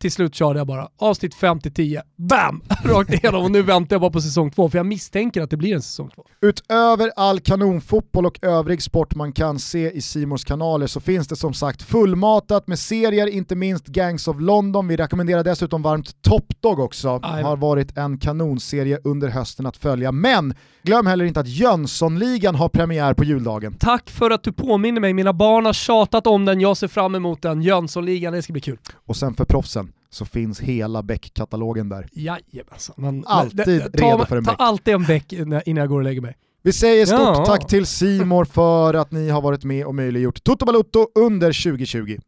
[0.00, 2.62] till slut körde jag bara avsnitt 5 10, BAM!
[2.84, 5.56] Rakt igenom och nu väntar jag bara på säsong 2 för jag misstänker att det
[5.56, 6.24] blir en säsong 2.
[6.40, 11.36] Utöver all kanonfotboll och övrig sport man kan se i Simors kanaler så finns det
[11.36, 14.88] som sagt fullmatat med serier, inte minst Gangs of London.
[14.88, 17.18] Vi rekommenderar dessutom varmt Top Dog också.
[17.18, 20.12] Det har varit en kanonserie under hösten att följa.
[20.12, 23.76] Men glöm heller inte att Jönssonligan har premiär på juldagen.
[23.80, 25.12] Tack för att du påminner mig.
[25.12, 27.62] Mina barn har tjatat om den, jag ser fram emot den.
[27.62, 28.78] Jönssonligan, det ska bli kul.
[29.06, 32.08] Och sen för proffsen, så finns hela Beck-katalogen där.
[32.12, 32.94] Jajamensan.
[32.98, 34.60] Men, alltid ta, redo för en Ta Beck.
[34.60, 36.36] alltid en Beck innan jag går och lägger mig.
[36.62, 37.44] Vi säger stort ja.
[37.46, 42.18] tack till Simor för att ni har varit med och möjliggjort Toto Balutto under 2020.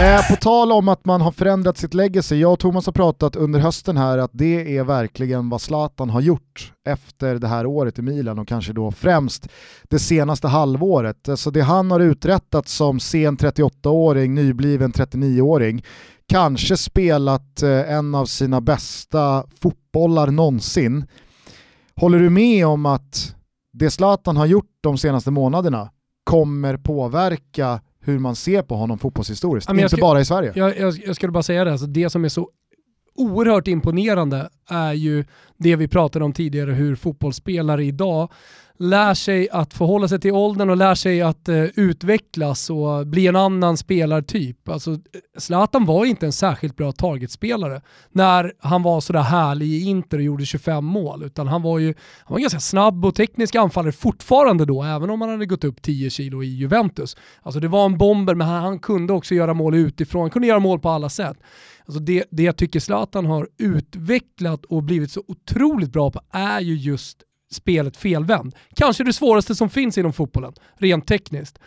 [0.00, 3.36] Eh, på tal om att man har förändrat sitt legacy, jag och Thomas har pratat
[3.36, 7.98] under hösten här att det är verkligen vad Zlatan har gjort efter det här året
[7.98, 9.48] i Milan och kanske då främst
[9.82, 11.28] det senaste halvåret.
[11.28, 15.84] Alltså det han har uträttat som sen 38-åring, nybliven 39-åring,
[16.28, 21.06] kanske spelat eh, en av sina bästa fotbollar någonsin.
[21.96, 23.34] Håller du med om att
[23.72, 25.90] det Zlatan har gjort de senaste månaderna
[26.24, 30.52] kommer påverka hur man ser på honom fotbollshistoriskt, inte ska, bara i Sverige.
[30.54, 32.50] Jag, jag, jag skulle bara säga det, alltså det som är så
[33.18, 35.24] oerhört imponerande är ju
[35.56, 38.30] det vi pratade om tidigare, hur fotbollsspelare idag
[38.78, 43.26] lär sig att förhålla sig till åldern och lär sig att eh, utvecklas och bli
[43.26, 44.68] en annan spelartyp.
[44.68, 44.98] Alltså, eh,
[45.38, 50.22] Zlatan var inte en särskilt bra targetspelare när han var sådär härlig i Inter och
[50.22, 54.64] gjorde 25 mål, utan han var ju han var ganska snabb och teknisk anfallare fortfarande
[54.64, 57.16] då, även om han hade gått upp 10 kilo i Juventus.
[57.42, 60.48] Alltså det var en bomber, men han, han kunde också göra mål utifrån, han kunde
[60.48, 61.36] göra mål på alla sätt.
[61.88, 66.60] Alltså det, det jag tycker Zlatan har utvecklat och blivit så otroligt bra på är
[66.60, 68.54] ju just spelet felvänd.
[68.76, 71.58] Kanske det svåraste som finns inom fotbollen, rent tekniskt.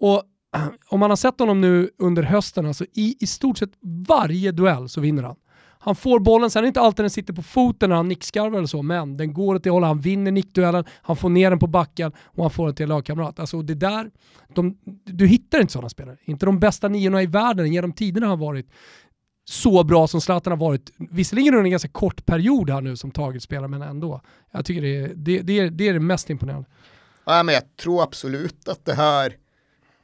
[0.00, 0.22] Och
[0.88, 3.70] om man har sett honom nu under hösten, alltså i, i stort sett
[4.08, 5.36] varje duell så vinner han.
[5.78, 8.58] Han får bollen, sen är det inte alltid den sitter på foten när han nickskarvar
[8.58, 11.58] eller så, men den går åt det hållet, han vinner nickduellen, han får ner den
[11.58, 13.40] på backen och han får den till en lagkamrat.
[13.40, 14.10] Alltså det där,
[14.54, 16.16] de, du hittar inte sådana spelare.
[16.24, 18.70] Inte de bästa niorna i världen genom tiderna har varit
[19.48, 23.10] så bra som Zlatan har varit, visserligen under en ganska kort period här nu som
[23.10, 24.20] targetspelare, men ändå.
[24.50, 26.68] Jag tycker det är det, det, är, det, är det mest imponerande.
[27.24, 29.36] Ja, men jag tror absolut att det här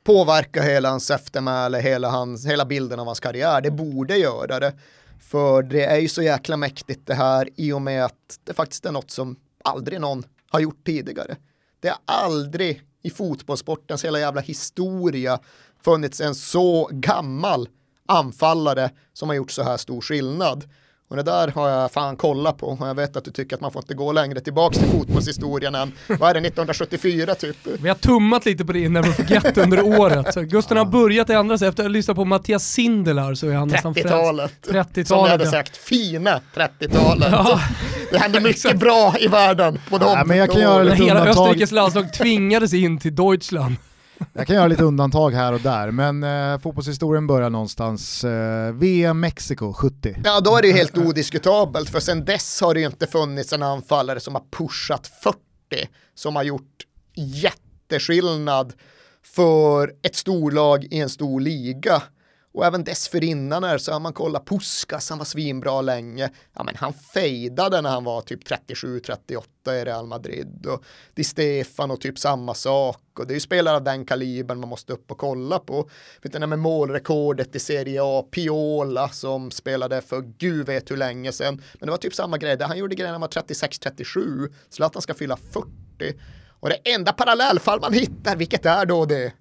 [0.05, 3.61] påverkar hela hans eftermäle, hela, hans, hela bilden av hans karriär.
[3.61, 4.73] Det borde göra det.
[5.21, 8.87] För det är ju så jäkla mäktigt det här i och med att det faktiskt
[8.87, 11.37] är något som aldrig någon har gjort tidigare.
[11.81, 15.39] Det har aldrig i fotbollssportens hela jävla historia
[15.85, 17.69] funnits en så gammal
[18.09, 20.65] anfallare som har gjort så här stor skillnad.
[21.13, 23.63] Och det där har jag fan kollat på och jag vet att du tycker att
[23.63, 27.57] man får inte gå längre tillbaka till fotbollshistorien än, vad är det, 1974 typ?
[27.83, 30.35] Vi har tummat lite på det Never Forget under året.
[30.35, 33.55] Så Gusten har börjat ändra sig efter att ha lyssnat på Mattias Sindelar så är
[33.55, 34.53] han nästan 30-talet.
[34.63, 35.09] 30-talet.
[35.09, 37.29] Som jag hade sagt, fina 30-talet.
[37.33, 37.61] Ja.
[38.11, 41.27] Det hände mycket bra i världen på de ja, men jag kan göra lite Hela
[41.27, 43.77] Österrikes landslag tvingades in till Deutschland.
[44.33, 48.25] Jag kan göra lite undantag här och där, men eh, fotbollshistorien börjar någonstans.
[48.25, 50.17] Eh, VM Mexiko 70.
[50.25, 53.53] Ja, då är det ju helt odiskutabelt, för sen dess har det ju inte funnits
[53.53, 55.39] en anfallare som har pushat 40,
[56.15, 58.73] som har gjort jätteskillnad
[59.25, 62.03] för ett storlag i en stor liga.
[62.55, 66.31] Och även dessförinnan här så har man kollat Puskas, han var svinbra länge.
[66.55, 69.43] Ja men han fejdade när han var typ 37-38
[69.73, 70.67] i Real Madrid.
[70.67, 70.85] Och
[71.15, 72.99] Di Stefano typ samma sak.
[73.19, 75.91] Och det är ju spelare av den kalibern man måste upp och kolla på.
[76.23, 81.33] Vet du, med målrekordet i Serie A, Piola som spelade för gud vet hur länge
[81.33, 81.63] sedan.
[81.75, 84.53] Men det var typ samma grej, han gjorde grejen när han var 36-37.
[84.71, 85.69] Zlatan ska fylla 40.
[86.61, 89.33] Och det enda parallellfall man hittar, vilket är då det?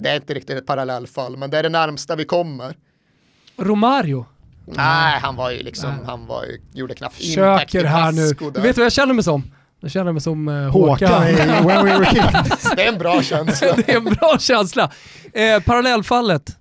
[0.00, 2.76] Det är inte riktigt ett parallellfall, men det är det närmsta vi kommer.
[3.56, 4.26] Romario?
[4.66, 6.04] Nej, han var ju liksom, Nej.
[6.06, 8.50] han var ju, gjorde knappt Köker här nu.
[8.52, 9.52] Du vet vad jag känner mig som?
[9.80, 11.28] Jag känner mig som eh, Håkan Håkan.
[11.28, 12.70] i When We Were Kings.
[12.76, 13.68] Det är en bra känsla.
[13.76, 14.90] det är en bra känsla.
[15.32, 16.56] Eh, parallellfallet.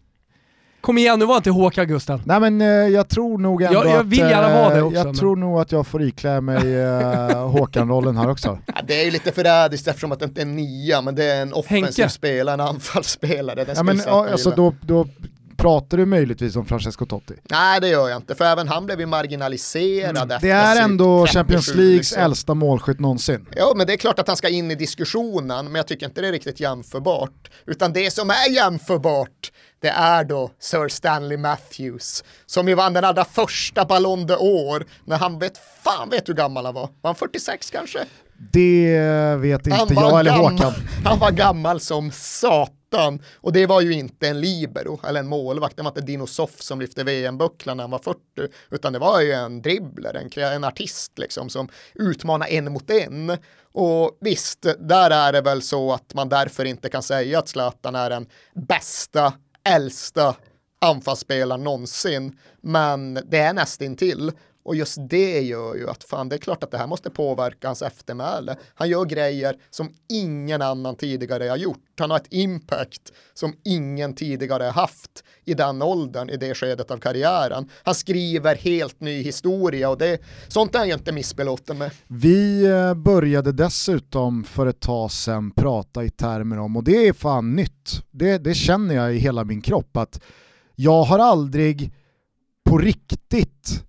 [0.85, 2.21] Kom igen, nu var inte Håkan Gusten.
[2.25, 4.81] Nej men eh, jag tror nog ändå Jag- jag att, vill gärna eh, vara det
[4.81, 8.57] också, Jag men- tror nog att jag får iklä mig eh, Håkan-rollen här också.
[8.65, 11.23] Ja, det är ju lite förrädiskt eftersom att det inte är en nia, men det
[11.25, 12.09] är en offensiv Henke.
[12.09, 13.63] spelare, en anfallsspelare.
[13.65, 15.07] Den Ja, men, alltså, då, då
[15.65, 17.33] pratar du möjligtvis om Francesco Totti.
[17.49, 20.37] Nej, det gör jag inte, för även han blev ju marginaliserad Mm.
[20.41, 22.21] Det är ändå 37, Champions Leagues liksom.
[22.21, 23.45] äldsta målskytt någonsin.
[23.55, 26.21] Ja, men det är klart att han ska in i diskussionen, men jag tycker inte
[26.21, 27.51] det är riktigt jämförbart.
[27.65, 29.51] Utan det som är jämförbart,
[29.81, 35.17] det är då Sir Stanley Matthews, som ju vann den allra första Ballon d'Or, när
[35.17, 36.89] han vet fan vet hur gammal han var.
[37.01, 37.99] Var han 46 kanske?
[38.51, 40.73] Det vet inte jag eller gammal, Håkan.
[41.05, 42.84] han var gammal som satan.
[43.35, 45.77] Och det var ju inte en libero eller en målvakt.
[45.77, 48.19] Det var inte Dino Soff som lyfte VM-bucklan när han var 40.
[48.69, 53.37] Utan det var ju en dribbler, en, en artist liksom som utmanar en mot en.
[53.71, 57.95] Och visst, där är det väl så att man därför inte kan säga att Zlatan
[57.95, 59.33] är den bästa,
[59.63, 60.35] äldsta
[60.81, 62.39] anfallsspelaren någonsin.
[62.61, 64.31] Men det är nästintill.
[64.65, 67.67] Och just det gör ju att fan, det är klart att det här måste påverka
[67.67, 68.55] hans eftermäle.
[68.75, 71.79] Han gör grejer som ingen annan tidigare har gjort.
[71.99, 76.91] Han har ett impact som ingen tidigare har haft i den åldern, i det skedet
[76.91, 77.69] av karriären.
[77.83, 81.91] Han skriver helt ny historia och det, sånt är jag inte missbelåten med.
[82.07, 87.13] Vi eh, började dessutom för ett tag sedan prata i termer om, och det är
[87.13, 90.21] fan nytt, det, det känner jag i hela min kropp, att
[90.75, 91.91] jag har aldrig
[92.69, 93.85] på riktigt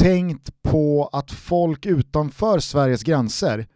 [0.00, 3.66] tänkt på att folk utanför Sveriges gränser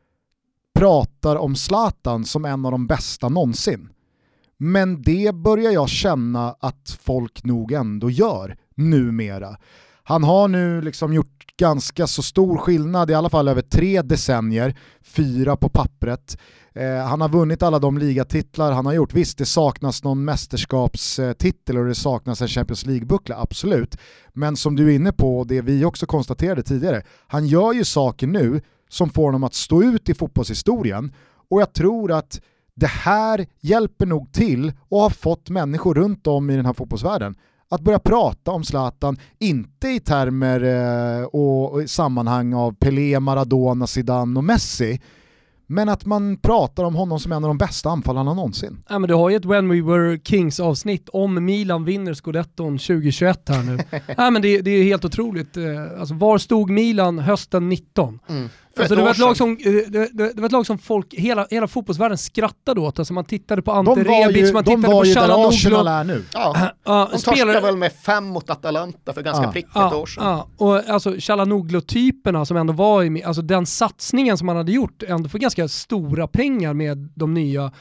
[0.78, 3.88] pratar om Zlatan som en av de bästa någonsin.
[4.56, 9.56] Men det börjar jag känna att folk nog ändå gör numera.
[10.02, 14.78] Han har nu liksom gjort ganska så stor skillnad, i alla fall över tre decennier,
[15.02, 16.38] fyra på pappret.
[16.74, 19.14] Eh, han har vunnit alla de ligatitlar han har gjort.
[19.14, 23.96] Visst, det saknas någon mästerskapstitel och det saknas en Champions League-buckla, absolut.
[24.32, 27.84] Men som du är inne på, och det vi också konstaterade tidigare, han gör ju
[27.84, 31.12] saker nu som får honom att stå ut i fotbollshistorien
[31.50, 32.40] och jag tror att
[32.74, 37.36] det här hjälper nog till och har fått människor runt om i den här fotbollsvärlden
[37.70, 40.60] att börja prata om Zlatan, inte i termer
[41.20, 45.00] eh, och, och i sammanhang av Pelé, Maradona, Zidane och Messi,
[45.70, 48.84] men att man pratar om honom som en av de bästa anfallarna någonsin.
[48.88, 52.78] Ja, men du har ju ett When We Were Kings avsnitt om Milan vinner scudetton
[52.78, 53.78] 2021 här nu.
[54.16, 55.56] ja, men det, det är helt otroligt.
[55.56, 55.64] Eh,
[56.00, 58.18] Alltså, var stod Milan hösten 19?
[58.28, 58.48] Mm.
[58.82, 61.46] Alltså, det, var ett lag som, det, det, det var ett lag som folk, hela,
[61.50, 62.98] hela fotbollsvärlden skrattade åt.
[62.98, 65.20] Alltså man tittade på De Ante var Rebic, man de tittade var på ju där
[65.20, 65.48] Chalanoglu.
[65.56, 66.24] Arsenal är nu.
[66.34, 69.52] Ja, Ja, de spelare- torskade väl med fem mot Atalanta för ganska Ja.
[69.52, 70.24] prick ett Ja, år sedan.
[70.24, 75.02] ja, och alltså Chalanoglu-typerna som ändå var i, alltså den satsningen som man hade gjort
[75.02, 77.72] ändå för ganska stora pengar med de nya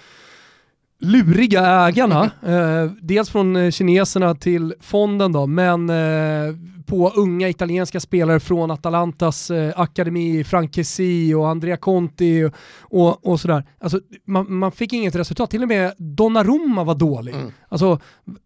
[1.00, 2.24] luriga ägarna.
[2.42, 6.56] eh, dels från eh, kineserna till fonden då, men eh,
[6.88, 13.28] på unga italienska spelare från Atalantas eh, akademi, Frank Kessie och Andrea Conti och, och,
[13.28, 13.64] och sådär.
[13.80, 17.36] Alltså, man, man fick inget resultat, till och med Donnarumma var dålig.
[17.36, 17.52] Mm.
[17.70, 18.00] Alltså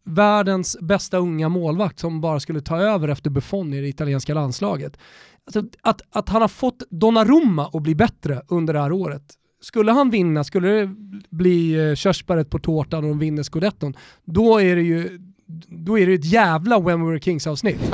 [0.06, 4.98] världens bästa unga målvakt som bara skulle ta över efter Buffon i det italienska landslaget.
[5.46, 9.24] Alltså, att, att han har fått Donnarumma att bli bättre under det här året.
[9.62, 10.90] Skulle han vinna, skulle det
[11.30, 13.94] bli eh, körsbäret på tårtan och de vinner scudetton,
[14.26, 15.20] då är det ju
[15.68, 17.78] då är det ett jävla When We Were Kings avsnitt.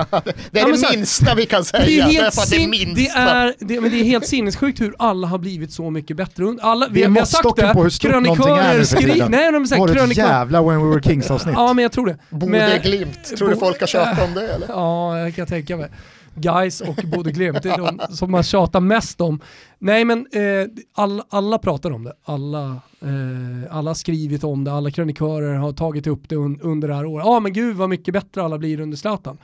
[0.51, 1.85] Det är Ja, det så minsta vi kan säga.
[1.85, 4.81] Det är, är helt det är sin, det, är, det, men det är helt sinnessjukt
[4.81, 6.57] hur alla har blivit så mycket bättre.
[6.61, 9.29] Alla, vi, är vi har sagt det, på hur stort är krönikörer för skriver...
[9.29, 10.21] Nej, de säger Var det ett krönikör...
[10.23, 11.55] jävla When We Were Kings avsnitt?
[11.57, 12.17] Ja, men jag tror det.
[12.29, 14.67] Bode Men- Glimt, tror du folk har tjatat om det eller?
[14.69, 15.89] Ja, jag kan tänka mig.
[16.37, 19.41] Guys och Bode Glimt, det är de som man tjatar mest om.
[19.79, 24.71] Nej men eh, all, alla pratar om det, alla, eh, alla har skrivit om det,
[24.71, 27.25] alla krönikörer har tagit upp det un, under det här året.
[27.25, 29.37] Ja men gud vad mycket bättre alla blir under Zlatan.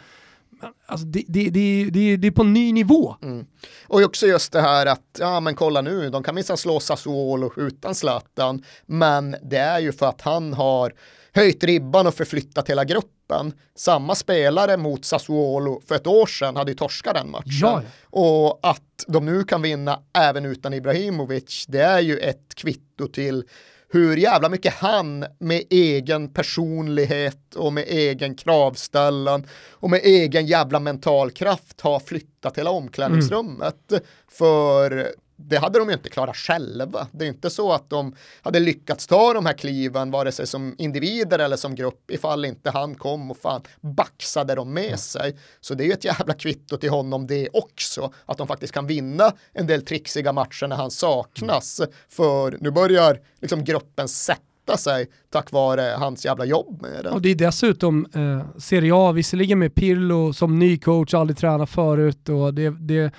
[0.85, 3.15] Alltså, det, det, det, det, det är på en ny nivå.
[3.21, 3.45] Mm.
[3.87, 7.51] Och också just det här att, ja men kolla nu, de kan minsann slå Sassuolo
[7.57, 10.93] utan Zlatan, men det är ju för att han har
[11.35, 13.53] höjt ribban och förflyttat hela gruppen.
[13.75, 17.51] Samma spelare mot Sassuolo för ett år sedan hade ju torskat den matchen.
[17.61, 23.07] Ja, Och att de nu kan vinna även utan Ibrahimovic, det är ju ett kvitto
[23.07, 23.43] till
[23.89, 30.79] hur jävla mycket han med egen personlighet och med egen kravställan och med egen jävla
[30.79, 33.93] mental kraft har flyttat hela omklädningsrummet.
[34.31, 35.07] För
[35.47, 37.07] det hade de ju inte klarat själva.
[37.11, 40.75] Det är inte så att de hade lyckats ta de här kliven, vare sig som
[40.77, 45.37] individer eller som grupp, ifall inte han kom och fan baxade dem med sig.
[45.61, 48.87] Så det är ju ett jävla kvitto till honom det också, att de faktiskt kan
[48.87, 51.81] vinna en del trixiga matcher när han saknas.
[52.09, 57.09] För nu börjar liksom gruppen sätta sig tack vare hans jävla jobb med det.
[57.09, 61.69] Och det är dessutom eh, Serie A, visserligen med Pirlo som ny coach, aldrig tränat
[61.69, 63.13] förut och det, det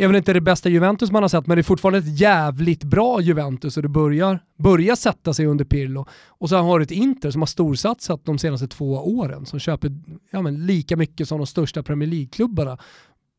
[0.00, 2.84] är väl inte det bästa Juventus man har sett, men det är fortfarande ett jävligt
[2.84, 6.06] bra Juventus och det börjar, börjar sätta sig under Pirlo.
[6.28, 9.92] Och så har du ett Inter som har storsatsat de senaste två åren, som köper
[10.30, 12.78] ja, men, lika mycket som de största Premier League-klubbarna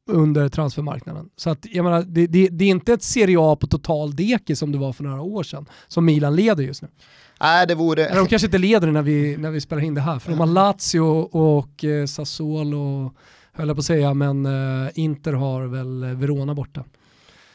[0.09, 1.29] under transfermarknaden.
[1.35, 4.55] Så att, jag menar, det, det, det är inte ett Serie A på total deke
[4.55, 6.87] som det var för några år sedan, som Milan leder just nu.
[7.41, 8.05] Nej, det vore...
[8.05, 10.39] Eller de kanske inte leder när vi, när vi spelar in det här, för de
[10.39, 10.99] har Lazio
[11.31, 13.11] och eh, Sassuolo
[13.59, 16.83] höll jag på att säga, men uh, Inter har väl Verona borta.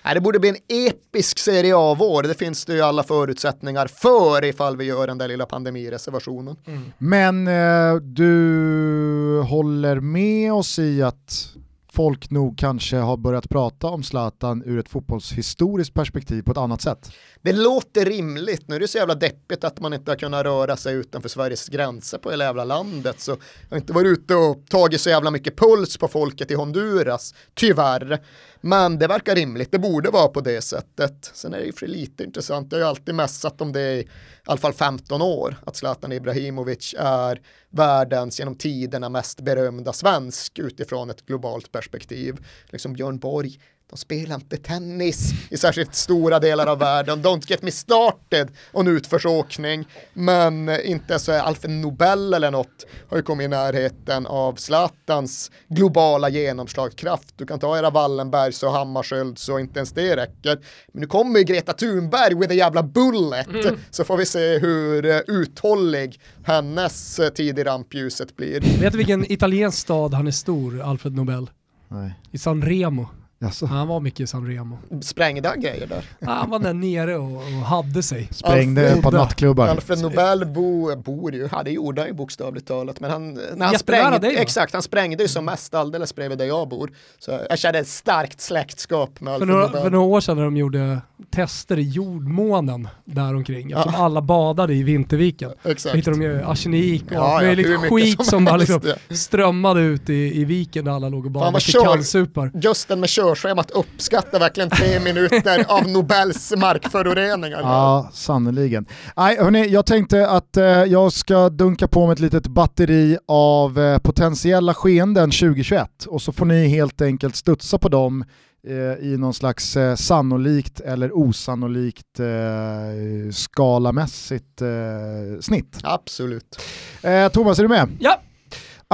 [0.05, 2.23] Nej, det borde bli en episk Serie A-vår.
[2.23, 6.57] Det finns det ju alla förutsättningar för ifall vi gör den där lilla pandemireservationen.
[6.67, 6.93] Mm.
[6.99, 11.55] Men eh, du håller med oss i att
[11.95, 16.83] folk nog kanske har börjat prata om Zlatan ur ett fotbollshistoriskt perspektiv på ett annat
[16.83, 17.13] sätt.
[17.43, 20.77] Det låter rimligt, nu är det så jävla deppigt att man inte har kunnat röra
[20.77, 24.67] sig utanför Sveriges gränser på hela jävla landet så jag har inte varit ute och
[24.69, 28.21] tagit så jävla mycket puls på folket i Honduras, tyvärr.
[28.67, 31.31] Men det verkar rimligt, det borde vara på det sättet.
[31.35, 34.09] Sen är det ju för lite intressant, jag har ju alltid mässat om det i
[34.45, 37.41] alla fall 15 år, att Zlatan Ibrahimovic är
[37.71, 42.37] världens genom tiderna mest berömda svensk utifrån ett globalt perspektiv.
[42.71, 43.61] Liksom Björn Borg
[43.91, 47.22] de spelar inte tennis i särskilt stora delar av världen.
[47.22, 49.89] Don't get me started on utförsåkning.
[50.12, 55.51] Men inte så är Alfred Nobel eller något har ju kommit i närheten av Zlatans
[55.68, 57.35] globala genomslagskraft.
[57.37, 60.59] Du kan ta era Wallenbergs och Hammarskjölds och inte ens det räcker.
[60.93, 63.47] Men nu kommer ju Greta Thunberg with a jävla bullet.
[63.47, 63.76] Mm.
[63.91, 68.61] Så får vi se hur eh, uthållig hennes eh, tid i rampljuset blir.
[68.80, 71.51] Vet du vilken italiensk stad han är stor, Alfred Nobel?
[71.89, 72.14] Nej.
[72.30, 73.09] I San Remo.
[73.39, 73.66] Jaså.
[73.66, 74.78] Han var mycket i San Remo.
[75.03, 76.05] Sprängde han grejer där?
[76.20, 78.28] han var där nere och, och hade sig.
[78.30, 79.68] Sprängde Alfred, på nattklubbar.
[79.68, 83.66] Alfred Nobel bo, bor ju, ja det gjorde han ju bokstavligt talat, men han, när
[83.66, 86.91] han sprängde, dig, exakt, han sprängde ju som mest alldeles bredvid där jag bor.
[87.18, 89.82] Så jag kände ett starkt släktskap med Alfred för några, Nobel.
[89.82, 93.78] För några år sedan när de gjorde tester i jordmånen däromkring, ja.
[93.78, 95.51] eftersom alla badade i Vinterviken.
[95.64, 95.97] Exakt.
[95.97, 98.80] Hittade de ju arsenik och ja, ja, skit som, som bara liksom
[99.11, 102.51] strömmade ut i, i viken där alla låg och badade till kallsupar.
[102.55, 107.61] Just den med körschemat uppskattar verkligen tre minuter av Nobels markföroreningar.
[107.61, 108.87] Ja, sannerligen.
[109.16, 113.79] Nej, hörni, jag tänkte att eh, jag ska dunka på med ett litet batteri av
[113.79, 118.25] eh, potentiella skeenden 2021 och så får ni helt enkelt studsa på dem
[118.68, 125.79] eh, i någon slags eh, sannolikt eller osannolikt eh, skalamässigt eh, snitt.
[125.83, 126.61] Absolut.
[127.03, 127.89] Eh, Thomas, är du med?
[128.01, 128.20] Ja.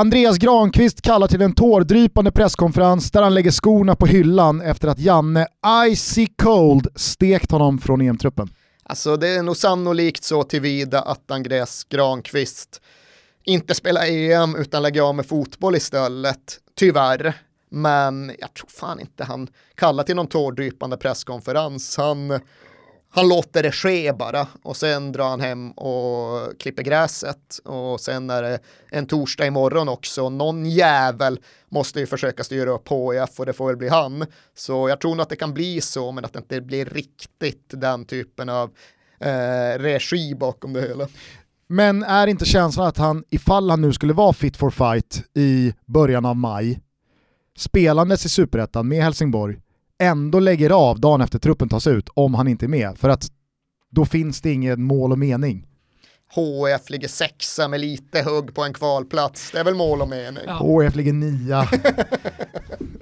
[0.01, 4.99] Andreas Granqvist kallar till en tårdrypande presskonferens där han lägger skorna på hyllan efter att
[4.99, 5.47] Janne
[5.91, 8.49] Icy Cold stekt honom från EM-truppen.
[8.83, 12.81] Alltså det är nog sannolikt så tillvida att Andreas Granqvist
[13.45, 17.35] inte spelar EM utan lägger av med fotboll istället, tyvärr.
[17.71, 21.97] Men jag tror fan inte han kallar till någon tårdrypande presskonferens.
[21.97, 22.41] Han
[23.13, 28.31] han låter det ske bara och sen drar han hem och klipper gräset och sen
[28.31, 28.59] är det
[28.91, 30.29] en torsdag imorgon också.
[30.29, 34.27] Någon jävel måste ju försöka styra upp HIF och det får väl bli han.
[34.55, 37.65] Så jag tror nog att det kan bli så men att det inte blir riktigt
[37.69, 38.71] den typen av
[39.21, 41.09] eh, regi bakom det hela.
[41.67, 45.75] Men är inte känslan att han, ifall han nu skulle vara fit for fight i
[45.87, 46.81] början av maj,
[47.57, 49.59] spelandes i superettan med Helsingborg,
[50.01, 52.99] ändå lägger av dagen efter truppen tas ut om han inte är med.
[52.99, 53.27] För att
[53.91, 55.67] då finns det inget mål och mening.
[56.35, 59.51] HF ligger sexa med lite hugg på en kvalplats.
[59.53, 60.43] Det är väl mål och mening.
[60.47, 60.53] Ja.
[60.53, 61.69] HF ligger nia.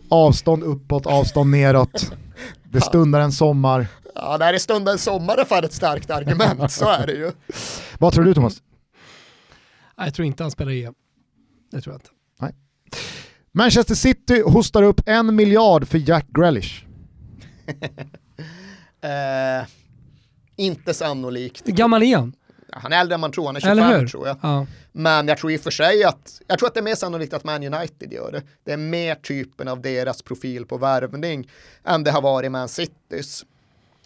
[0.08, 2.12] avstånd uppåt, avstånd neråt.
[2.64, 3.86] Det stundar en sommar.
[4.14, 7.32] Ja, när det stundar en sommar är för ett starkt argument, så är det ju.
[7.98, 8.62] Vad tror du Thomas?
[9.96, 10.94] Jag tror inte han spelar EM.
[11.72, 12.10] Det tror jag inte.
[12.40, 12.54] Nej.
[13.52, 16.87] Manchester City hostar upp en miljard för Jack Grealish.
[19.00, 19.66] eh,
[20.56, 21.68] inte sannolikt.
[21.68, 22.34] Hur gammal är han?
[22.72, 24.36] Han är äldre än man tror, han är 25 tror jag.
[24.42, 24.66] Ja.
[24.92, 27.34] Men jag tror i och för sig att, jag tror att det är mer sannolikt
[27.34, 28.42] att Man United gör det.
[28.64, 31.50] Det är mer typen av deras profil på värvning
[31.84, 33.44] än det har varit Man Citys.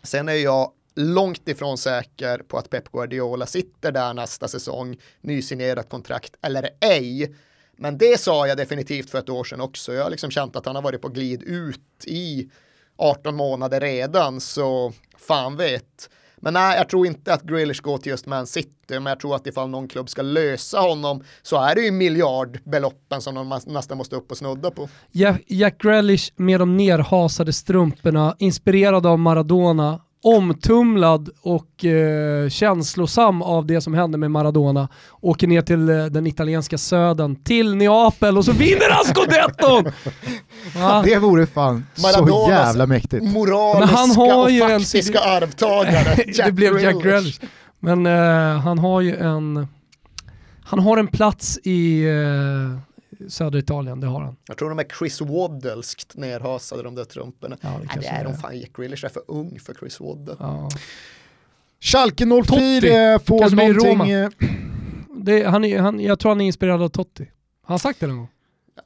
[0.03, 5.89] Sen är jag långt ifrån säker på att Pep Guardiola sitter där nästa säsong, nysignerat
[5.89, 7.35] kontrakt eller ej.
[7.77, 9.93] Men det sa jag definitivt för ett år sedan också.
[9.93, 12.51] Jag har liksom känt att han har varit på glid ut i
[12.99, 16.11] 18 månader redan, så fan vet.
[16.45, 19.37] Men nej, jag tror inte att Grealish går till just Man City, men jag tror
[19.37, 23.99] att ifall någon klubb ska lösa honom så är det ju miljardbeloppen som de nästan
[23.99, 24.89] måste upp och snudda på.
[25.11, 33.67] Jack, Jack Grealish med de nerhasade strumporna, inspirerad av Maradona, omtumlad och eh, känslosam av
[33.67, 34.89] det som hände med Maradona,
[35.21, 39.93] åker ner till eh, den italienska södern, till Neapel och så vinner han scudetton!
[40.75, 41.03] Ja.
[41.05, 43.25] Det vore fan Maradonas så jävla mäktigt.
[43.25, 45.43] moraliska Men han har ju och faktiska en...
[45.43, 47.41] arvtagare, Jack Det blev Jack Grealish.
[47.81, 49.69] Men eh, han har ju en,
[50.65, 52.92] han har en plats i eh,
[53.29, 54.37] södra Italien, det har han.
[54.49, 57.57] Jag tror de är Chris Waddelskt nerhasade de där trumporna.
[57.61, 60.37] Ja, det, Nej, det är de fan, Jack Grealish är för ung för Chris Waddle.
[60.39, 60.69] Ja.
[61.81, 64.11] Schalke 04 får någonting...
[64.11, 64.31] Eh,
[65.17, 67.23] det, han, han, jag tror han är inspirerad av Totti.
[67.63, 68.29] Har han sagt det någon gång?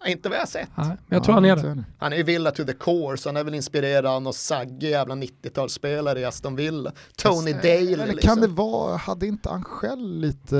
[0.06, 0.68] Inte vad jag har sett.
[0.74, 1.84] Nej, men jag tror han är det.
[1.98, 4.90] Han är ju Villa to the core, så han är väl inspirerad av någon saggig
[4.90, 6.92] jävla 90-talsspelare i Aston Villa.
[7.16, 7.92] Tony Fast, Dale.
[7.92, 8.28] Eller liksom.
[8.28, 10.56] kan det vara, hade inte Angel lite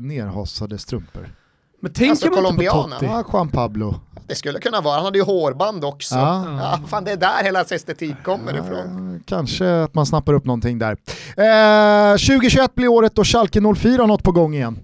[0.00, 1.28] nerhasade strumpor?
[1.82, 3.06] Men tänker alltså, man inte på Totti?
[3.06, 4.00] Ja, Juan Pablo.
[4.26, 6.14] Det skulle kunna vara, han hade ju hårband också.
[6.14, 6.44] Ja.
[6.60, 9.22] ja fan, det är där hela hans estetik kommer ja, ifrån.
[9.26, 10.96] Kanske att man snappar upp någonting där.
[11.36, 14.78] Eh, 2021 blir året då Schalke 04 har något på gång igen.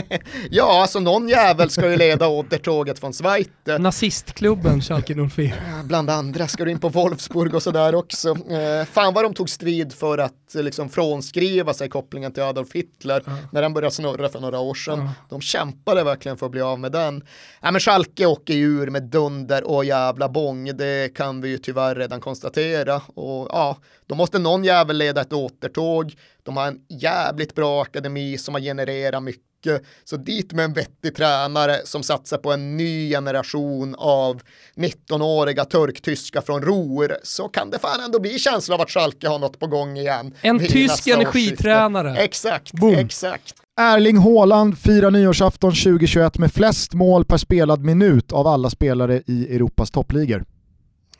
[0.50, 3.48] ja, alltså någon jävel ska ju leda återtåget från Schweiz.
[3.78, 5.54] Nazistklubben Schalke 04.
[5.84, 8.28] Bland andra ska du in på Wolfsburg och sådär också.
[8.28, 13.22] Eh, fan vad de tog strid för att liksom frånskriva sig kopplingen till Adolf Hitler
[13.26, 13.32] ja.
[13.52, 14.98] när den började snurra för några år sedan.
[14.98, 15.10] Ja.
[15.28, 17.24] De kämpade verkligen för att bli av med den.
[17.60, 21.58] Ja, men Schalke åker ju ur med dunder och jävla bång, det kan vi ju
[21.58, 23.02] tyvärr redan konstatera.
[23.14, 23.76] Och ja,
[24.06, 26.14] då måste någon jävel leda ett återtåg.
[26.42, 29.82] De har en jävligt bra akademi som har genererat mycket.
[30.04, 34.40] Så dit med en vettig tränare som satsar på en ny generation av
[34.76, 39.38] 19-åriga turktyska från Ruhr så kan det fan ändå bli känsla av att Schalke har
[39.38, 40.34] något på gång igen.
[40.40, 42.16] En tysk energitränare.
[42.16, 42.94] Exakt, Boom.
[42.94, 43.54] exakt.
[43.80, 49.54] Erling Haaland firar nyårsafton 2021 med flest mål per spelad minut av alla spelare i
[49.54, 50.44] Europas toppligor.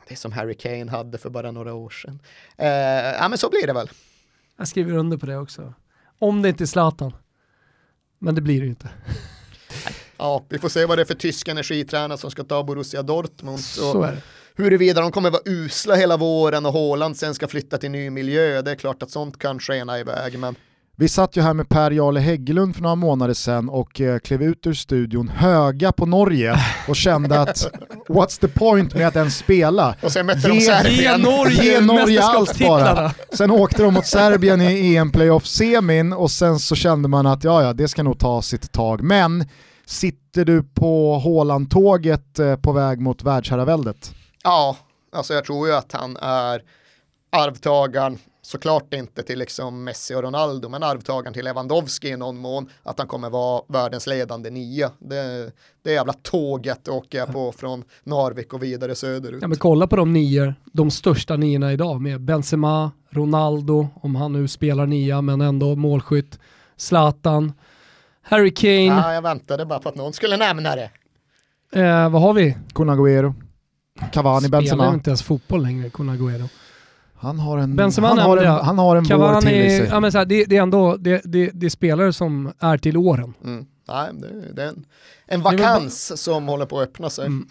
[0.07, 2.19] Det som Harry Kane hade för bara några år sedan.
[2.57, 2.67] Eh,
[3.21, 3.89] ja men så blir det väl.
[4.57, 5.73] Jag skriver under på det också.
[6.19, 7.13] Om det inte är Zlatan.
[8.19, 8.89] Men det blir det inte.
[10.17, 13.59] Ja, vi får se vad det är för tysk energitränare som ska ta Borussia Dortmund.
[13.59, 14.21] Så är det.
[14.55, 18.61] Huruvida de kommer vara usla hela våren och Haaland sen ska flytta till ny miljö,
[18.61, 20.39] det är klart att sånt kan skena iväg.
[20.39, 20.55] Men
[21.01, 24.43] vi satt ju här med Per Jarle Hägglund för några månader sedan och eh, klev
[24.43, 26.55] ut ur studion höga på Norge
[26.87, 27.57] och kände att
[28.07, 29.95] what's the point med att ens spela?
[30.01, 30.95] Och sen mötte ge, de Serbien.
[30.95, 33.11] Ge Norge, ge Norge allt bara.
[33.33, 37.73] Sen åkte de mot Serbien i EM-playoff-semin och sen så kände man att ja, ja,
[37.73, 39.01] det ska nog ta sitt tag.
[39.01, 39.45] Men
[39.85, 44.13] sitter du på Håland-tåget eh, på väg mot världsherraväldet?
[44.43, 44.77] Ja,
[45.15, 46.61] alltså jag tror ju att han är
[47.31, 48.19] arvtagaren
[48.51, 52.99] såklart inte till liksom Messi och Ronaldo, men arvtagaren till Lewandowski i någon mån, att
[52.99, 54.91] han kommer vara världens ledande nia.
[54.99, 55.51] Det,
[55.83, 59.41] det jävla tåget åker jag på från Narvik och vidare söderut.
[59.41, 64.33] Ja, men kolla på de nior, de största niorna idag med Benzema, Ronaldo, om han
[64.33, 66.39] nu spelar nia men ändå målskytt,
[66.77, 67.53] Zlatan,
[68.21, 68.85] Harry Kane.
[68.85, 70.89] Ja, jag väntade bara på att någon skulle nämna det.
[71.73, 72.57] Eh, vad har vi?
[72.73, 73.33] Kun Agüero.
[74.11, 74.83] Cavani, Benzema.
[74.83, 76.49] Spelar inte ens fotboll längre, Kun Agüero.
[77.21, 79.87] Han har en, Benzema han har en, han har en vår till i sig.
[79.87, 82.77] Ja, men så här, det, det, är ändå det, det, det är spelare som är
[82.77, 83.33] till åren.
[83.43, 83.65] Mm.
[83.87, 84.85] Nej, det, det, är en,
[85.27, 87.25] en vakans som håller på att öppna sig.
[87.25, 87.47] Mm.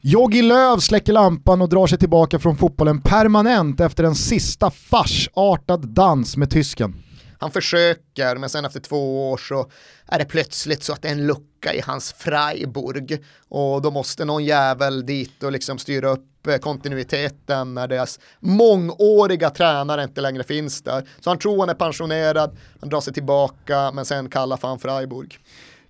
[0.00, 5.88] Jogi Löv släcker lampan och drar sig tillbaka från fotbollen permanent efter en sista farsartad
[5.88, 6.94] dans med tysken.
[7.38, 9.70] Han försöker, men sen efter två år så
[10.06, 14.24] är det plötsligt så att det är en lucka i hans Freiburg och då måste
[14.24, 20.82] någon jävel dit och liksom styra upp kontinuiteten när deras mångåriga tränare inte längre finns
[20.82, 21.08] där.
[21.20, 25.38] Så han tror han är pensionerad, han drar sig tillbaka, men sen kallar han Freiburg.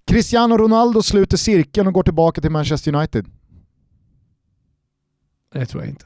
[0.06, 3.26] Cristiano Ronaldo sluter cirkeln och går tillbaka till Manchester United.
[5.52, 6.04] Det tror jag inte.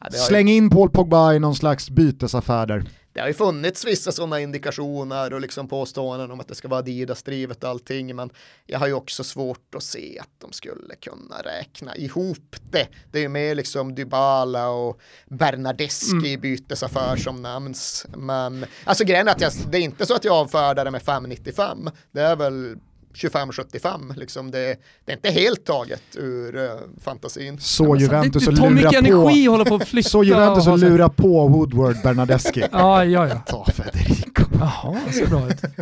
[0.00, 4.12] Ja, Släng in Paul Pogba i någon slags bytesaffär där det har ju funnits vissa
[4.12, 8.30] sådana indikationer och liksom påståenden om att det ska vara Adidas-drivet och allting, men
[8.66, 12.88] jag har ju också svårt att se att de skulle kunna räkna ihop det.
[13.10, 16.40] Det är ju mer liksom Dybala och Bernadeschi mm.
[16.40, 20.34] bytesaffär som nämns, men alltså grejen är att jag, det är inte så att jag
[20.34, 22.76] avfärdar det med 595, det är väl
[23.14, 27.58] 25-75, liksom det, det, är inte helt taget ur uh, fantasin.
[27.60, 30.08] Så Juventus och lura på, energi håller på att flytta.
[30.08, 32.64] Så Juventus och lura på Woodward Bernadeschi.
[32.72, 33.38] ja, ja, ja.
[33.38, 34.44] Ta Federico.
[34.58, 35.62] Jaha, ser bra ut.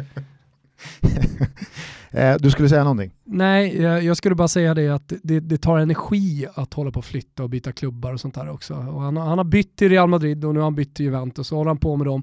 [2.13, 3.11] Eh, du skulle säga någonting?
[3.25, 6.99] Nej, jag, jag skulle bara säga det att det, det, tar energi att hålla på
[6.99, 8.75] och flytta och byta klubbar och sånt där också.
[8.75, 11.49] Och han, han har bytt till Real Madrid och nu har han bytt till Juventus
[11.49, 12.23] så håller han på med dem.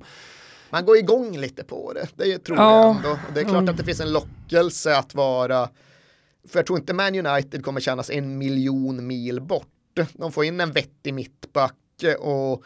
[0.70, 2.86] Man går igång lite på det, det tror ja.
[2.86, 3.10] jag ändå.
[3.10, 3.70] Och det är klart mm.
[3.70, 5.70] att det finns en lockelse att vara,
[6.48, 9.68] för jag tror inte Man United kommer kännas en miljon mil bort.
[10.14, 11.74] De får in en vettig mittback
[12.20, 12.64] och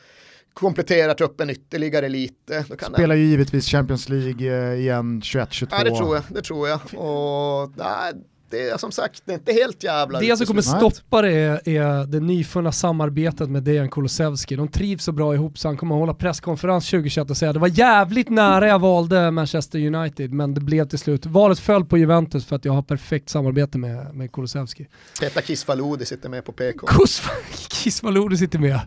[0.53, 2.65] kompletterar truppen ytterligare lite.
[2.93, 5.67] Spelar ju givetvis Champions League eh, igen 21-22.
[5.71, 6.79] Ja det tror jag, det tror jag.
[6.93, 8.13] Och nej,
[8.51, 11.69] det är som sagt det är inte helt jävla Det som kommer stoppa det är,
[11.69, 14.55] är det nyfunna samarbetet med Dejan Kulusevski.
[14.55, 17.59] De trivs så bra ihop så han kommer att hålla presskonferens 2021 och säga det
[17.59, 21.97] var jävligt nära jag valde Manchester United men det blev till slut, valet föll på
[21.97, 24.87] Juventus för att jag har perfekt samarbete med, med Kulusevski.
[25.19, 26.87] Petar Kisvalodi sitter med på PK.
[27.69, 28.79] Kisvalodi sitter med.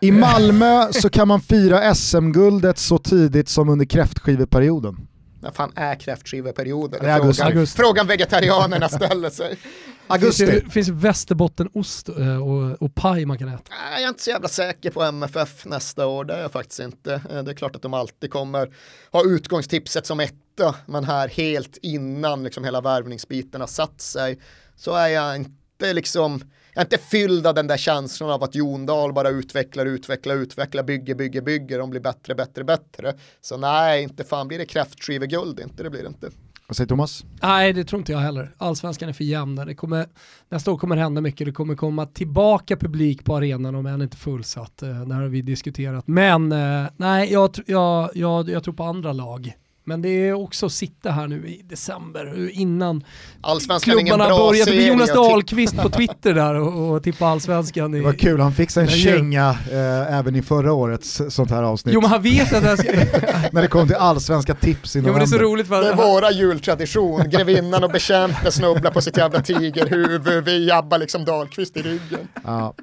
[0.00, 5.06] I Malmö så kan man fira SM-guldet så tidigt som under kräftskiveperioden.
[5.40, 7.00] När fan är kräftskiveperioden?
[7.00, 7.76] Frågan, augusti.
[7.76, 9.58] frågan vegetarianerna ställer sig.
[10.06, 10.46] Augusti.
[10.46, 13.62] Finns det finns västerbottenost eh, och, och paj man kan äta?
[13.92, 17.14] Jag är inte så jävla säker på MFF nästa år, det är jag faktiskt inte.
[17.30, 18.74] Eh, det är klart att de alltid kommer
[19.12, 24.38] ha utgångstipset som etta, men här helt innan liksom hela värvningsbiten har satt sig
[24.76, 26.42] så är jag inte liksom
[26.74, 30.82] jag är inte fylld av den där känslan av att Jondal bara utvecklar, utvecklar, utvecklar,
[30.82, 33.14] bygger, bygger, bygger, de blir bättre, bättre, bättre.
[33.40, 36.30] Så nej, inte fan blir det kräftskiveguld, inte det blir det inte.
[36.70, 37.24] Vad säger Thomas?
[37.42, 38.54] Nej, det tror inte jag heller.
[38.58, 39.56] Allsvenskan är för jämn.
[39.56, 40.06] Det kommer,
[40.48, 41.46] nästa år kommer det hända mycket.
[41.46, 44.82] Det kommer komma tillbaka publik på arenan om än inte fullsatt.
[44.82, 46.08] Eh, det här har vi diskuterat.
[46.08, 49.52] Men eh, nej, jag, jag, jag, jag tror på andra lag.
[49.90, 53.04] Men det är också att sitta här nu i december innan
[53.40, 54.66] allsvenskan klubbarna börjar.
[54.66, 57.92] Det blir Jonas Dahlqvist på Twitter där och, och tippa allsvenskan.
[57.92, 61.62] Det var kul, han fick sig en känga eh, även i förra årets sånt här
[61.62, 61.94] avsnitt.
[61.94, 62.92] Jo men han vet att det ska...
[63.52, 65.20] När det kom till allsvenska tips i november.
[65.20, 65.82] Jo, det är så roligt för...
[65.82, 71.24] Det är våra jultradition, grevinnan och betjänten snubblar på sitt jävla tigerhuvud, vi jabbar liksom
[71.24, 72.28] Dahlqvist i ryggen.
[72.44, 72.74] Ja.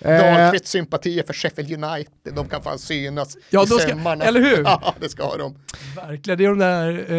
[0.00, 4.24] Dahlqvists eh, sympatier för Sheffield United, de kan fan synas ja, i sömmarna.
[4.24, 4.64] Eller hur?
[4.66, 5.54] Ja, det ska de.
[5.96, 7.12] Verkligen, det är de där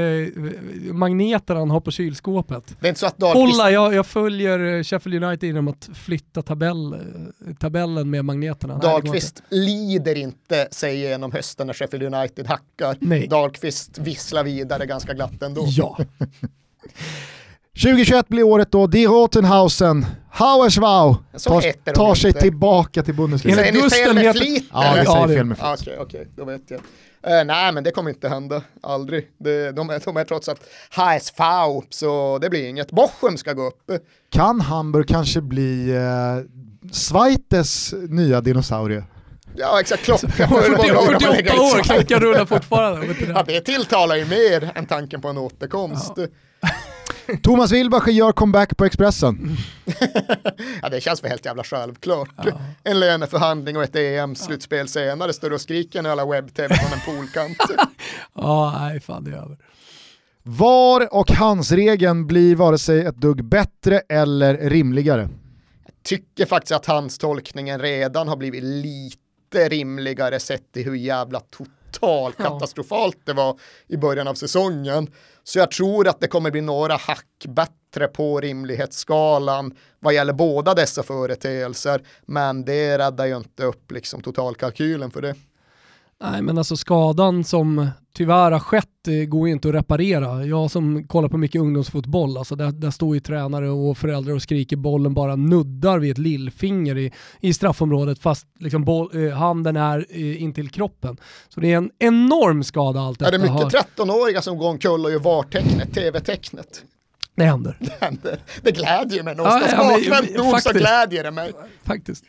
[0.88, 2.75] eh, magneterna han har på kylskåpet.
[2.80, 3.57] Det är inte så att Dahlqvist...
[3.57, 6.95] Kolla, jag, jag följer Sheffield United genom att flytta tabell,
[7.59, 8.78] tabellen med magneterna.
[8.78, 12.97] Dahlqvist lider inte sig igenom hösten när Sheffield United hackar.
[12.99, 13.28] Nej.
[13.28, 15.65] Dahlqvist visslar vidare ganska glatt ändå.
[15.67, 15.97] Ja.
[17.84, 20.05] 2021 blir året då Die Rotenhausen,
[20.38, 23.55] Hauerswau, tar, tar sig tillbaka till Bundesliga.
[23.55, 24.69] Säger ni fel med flit?
[24.73, 25.79] Ja, vi säger fel med flit.
[25.81, 26.79] Okej, okay, då vet jag.
[26.79, 28.61] Uh, nej, men det kommer inte hända.
[28.83, 29.27] Aldrig.
[29.38, 30.61] Det, de, är, de är trots allt
[30.95, 31.43] HSV,
[31.89, 32.91] så det blir inget.
[32.91, 33.91] Bochum ska gå upp.
[34.29, 36.43] Kan Hamburg kanske bli uh,
[36.91, 39.03] Schweites nya dinosaurie?
[39.55, 40.93] Ja exakt, klockan 48
[41.61, 43.07] år, klockan rullar fortfarande.
[43.27, 46.13] ja, det tilltalar ju mer än tanken på en återkomst.
[46.15, 46.27] Ja.
[47.43, 49.57] Thomas Wilbacher gör comeback på Expressen.
[50.82, 52.30] ja det känns väl helt jävla självklart.
[52.38, 52.61] Ja.
[52.84, 57.57] En löneförhandling och ett EM-slutspel senare står och skriker när alla webb-tv från en poolkant.
[58.34, 59.57] ja, nej fan det är över.
[60.43, 65.30] VAR och hans-regeln blir vare sig ett dugg bättre eller rimligare.
[65.86, 71.39] Jag tycker faktiskt att hans tolkningen redan har blivit lite rimligare sett till hur jävla
[71.91, 75.07] total katastrofalt det var i början av säsongen.
[75.43, 80.73] Så jag tror att det kommer bli några hack bättre på rimlighetsskalan vad gäller båda
[80.73, 82.01] dessa företeelser.
[82.25, 85.35] Men det räddar ju inte upp liksom totalkalkylen för det.
[86.21, 88.88] Nej men alltså skadan som tyvärr har skett
[89.28, 90.45] går ju inte att reparera.
[90.45, 94.41] Jag som kollar på mycket ungdomsfotboll, alltså där, där står ju tränare och föräldrar och
[94.41, 99.76] skriker bollen bara nuddar vid ett lillfinger i, i straffområdet fast liksom boll, eh, handen
[99.76, 101.18] är eh, intill kroppen.
[101.49, 103.36] Så det är en enorm skada allt detta.
[103.36, 106.84] Är det mycket 13-åringar som går omkull och gör VAR-tecknet, TV-tecknet?
[107.36, 107.78] Det händer.
[107.80, 108.39] Det händer.
[108.61, 109.74] Det glädjer mig någonstans.
[109.78, 111.53] Ja, ja, Bakvänt nog så glädjer det mig.
[111.84, 112.24] Faktiskt.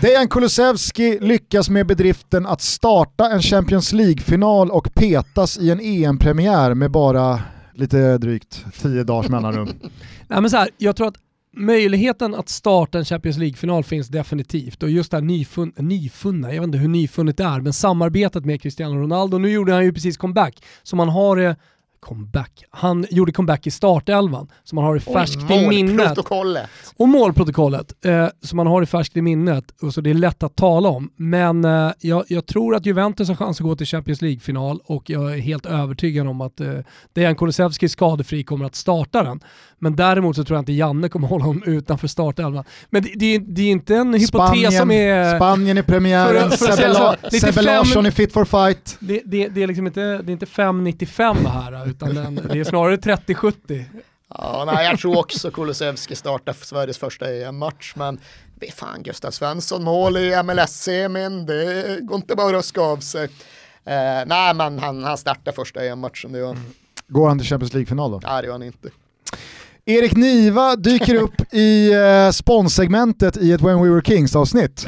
[0.00, 6.74] Dejan Kulusevski lyckas med bedriften att starta en Champions League-final och petas i en EM-premiär
[6.74, 7.40] med bara
[7.74, 9.68] lite drygt tio dagars mellanrum.
[10.28, 11.16] Nej, men så här, jag tror att
[11.56, 16.60] möjligheten att starta en Champions League-final finns definitivt och just det här nyfun nyfunna, jag
[16.60, 19.92] vet inte hur nyfunnet det är, men samarbetet med Cristiano Ronaldo, nu gjorde han ju
[19.92, 21.56] precis comeback, så man har det
[22.02, 22.64] comeback.
[22.70, 26.18] Han gjorde comeback i startelvan, som man har i färskt i minnet.
[26.96, 30.42] Och målprotokollet, eh, som man har i färskt i minnet, och så det är lätt
[30.42, 31.10] att tala om.
[31.16, 35.10] Men eh, jag, jag, tror att Juventus har chans att gå till Champions League-final och
[35.10, 36.72] jag är helt övertygad om att eh,
[37.12, 39.40] Dejan Kulusevski skadefri kommer att starta den.
[39.78, 42.64] Men däremot så tror jag inte Janne kommer hålla honom utanför startelvan.
[42.90, 45.36] Men det, det, det, är inte en hypotes Spanien, som är...
[45.36, 48.96] Spanien i premiären, Sebbe Larsson är fit for fight.
[49.00, 52.64] Det, det, det, är liksom inte, det är inte 5,95 här utan den, det är
[52.64, 53.84] snarare 30-70.
[54.28, 58.20] Ja, nej, jag tror också Kulusevski startar för Sveriges första EM-match, men
[58.54, 62.96] det är fan Gustav Svensson mål i MLS-semin, det går inte bara att ruska av
[62.96, 63.24] sig.
[63.84, 66.64] Eh, nej, men han, han startar första EM-matchen, det gör han.
[67.08, 68.20] Går han till Champions League-final då?
[68.22, 68.88] Nej, det gör han inte.
[69.84, 74.86] Erik Niva dyker upp i eh, sponsegmentet i ett When We Were Kings avsnitt.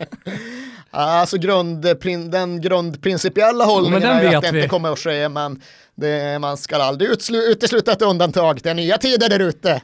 [0.90, 1.86] alltså grund,
[2.30, 4.58] den grundprincipiella hållningen den är att det vi.
[4.58, 5.62] inte kommer att ske, men
[5.98, 7.10] det, man ska aldrig
[7.50, 8.60] utesluta ett undantag.
[8.62, 9.82] Det är nya tider där ute.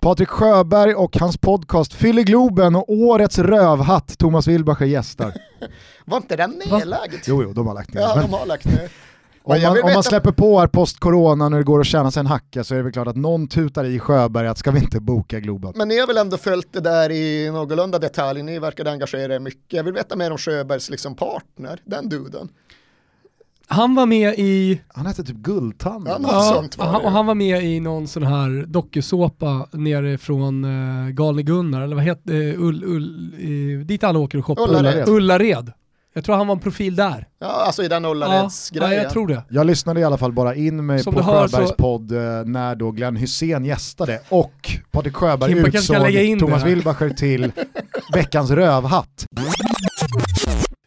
[0.00, 5.32] Patrik Sjöberg och hans podcast Fyller Globen och årets rövhatt Thomas Wilbacher gästar.
[6.04, 7.14] Var inte den nedlagd?
[7.26, 8.00] Jo, jo, de har lagt ner.
[8.00, 8.90] Ja, de har lagt ner.
[9.42, 12.26] om, man, om man släpper på här post-corona när det går att tjäna sig en
[12.26, 15.00] hacka så är det väl klart att någon tutar i Sjöberg att ska vi inte
[15.00, 15.72] boka Globen?
[15.76, 19.40] Men ni har väl ändå följt det där i någorlunda detalj, ni verkade engagera er
[19.40, 19.72] mycket.
[19.72, 22.48] Jag vill veta mer om Sjöbergs liksom partner, den duden.
[23.70, 26.08] Han var med i, Han hette typ Guldtand.
[26.08, 27.06] Ja, ja, sånt var han, det.
[27.06, 31.96] och han var med i någon sån här dokusåpa nere från uh, Galne Gunnar, eller
[31.96, 33.34] vad heter uh, Ull, Ull,
[33.80, 34.68] uh, dit alla åker och shoppar.
[34.68, 35.08] Ullared.
[35.08, 35.72] Ullared.
[36.14, 37.28] Jag tror han var en profil där.
[37.40, 38.92] Ja, alltså i den Ja, Ullareds-grejen.
[38.96, 39.42] ja, jag tror det.
[39.48, 42.76] Jag lyssnade i alla fall bara in mig Som på Sjöbergs så- podd eh, när
[42.76, 46.64] då Glenn Hussein gästade och Patrik Sjöberg Kimpa utsåg Thomas.
[46.64, 47.52] Wilbacher till
[48.14, 49.26] veckans rövhatt.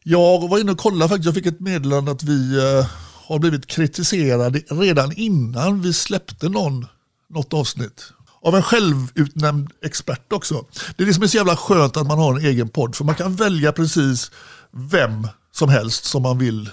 [0.04, 2.88] Jag var inne och kollade faktiskt, jag fick ett meddelande att vi eh,
[3.28, 6.88] har blivit kritiserade redan innan vi släppte någon,
[7.30, 8.14] något avsnitt.
[8.42, 10.66] Av en självutnämnd expert också.
[10.96, 13.06] Det är det som är så jävla skönt att man har en egen podd, för
[13.06, 14.32] man kan välja precis
[14.72, 16.70] vem som helst som man vill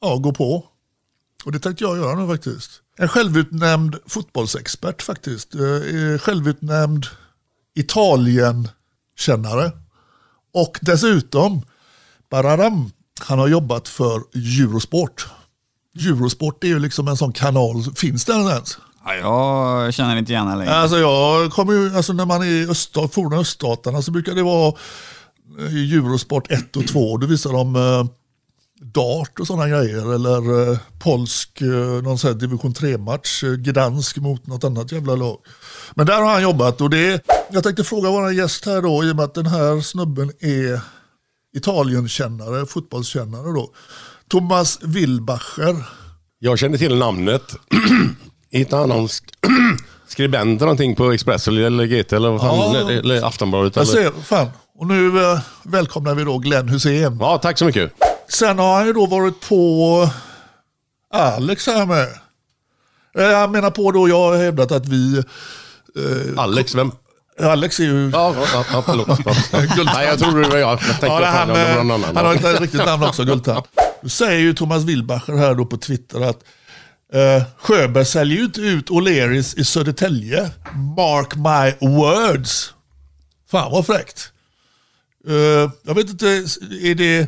[0.00, 0.64] ja, gå på.
[1.44, 2.70] Och det tänkte jag göra nu faktiskt.
[2.98, 5.54] En självutnämnd fotbollsexpert faktiskt.
[5.54, 7.06] Eh, eh, självutnämnd
[7.74, 9.72] Italien-kännare.
[10.54, 11.62] Och dessutom,
[12.30, 15.26] bararam, han har jobbat för Eurosport.
[15.98, 18.78] Eurosport är ju liksom en sån kanal, finns den ens?
[19.04, 20.74] Ja, jag känner inte igen längre.
[20.74, 24.42] Alltså jag kommer ju, alltså när man är i öststat, forna öststaterna så brukar det
[24.42, 24.74] vara
[25.58, 28.04] eh, i Eurosport 1 och 2, då visar de eh,
[28.80, 30.14] dart och sådana grejer.
[30.14, 35.16] Eller eh, polsk, eh, någon sån här division 3-match, eh, Gdansk mot något annat jävla
[35.16, 35.38] lag.
[35.94, 39.12] Men där har han jobbat och det, jag tänkte fråga vår gäst här då, i
[39.12, 40.80] och med att den här snubben är
[41.56, 43.70] Italienkännare, fotbollskännare då.
[44.28, 45.84] Thomas Wilbacher.
[46.38, 47.42] Jag känner till namnet.
[48.50, 49.32] Inte han någon sk-
[50.08, 52.76] skribent någonting på Expressen eller GT eller, vad fan, Ja.
[52.80, 53.76] eller, eller Aftonbladet.
[53.76, 54.48] Jag ser, fan.
[54.78, 57.16] Och nu eh, välkomnar vi då Glenn Hussein.
[57.20, 57.92] Ja, tack så mycket.
[58.28, 60.10] Sen har han ju då varit på
[61.14, 62.08] Alex här med.
[63.18, 65.22] Eh, Jag menar på då, jag har hävdat att vi,
[66.36, 66.90] Alex, vem?
[67.40, 68.10] Alex är ju...
[68.10, 69.08] Ja, ja, ja förlåt.
[69.94, 70.70] Nej, jag trodde det var jag.
[70.72, 72.16] Jag tänkte Ja, han, någon annan.
[72.16, 73.64] han har inte ett riktigt namn också, Guldtand.
[74.02, 76.38] Nu säger ju Thomas Wilbacher här då på Twitter att
[77.12, 80.50] eh, Sjöberg säljer ju inte ut O'Learys i Södertälje.
[80.96, 82.74] Mark my words.
[83.50, 84.32] Fan vad fräckt.
[85.28, 86.26] Eh, jag vet inte,
[86.82, 87.18] är det,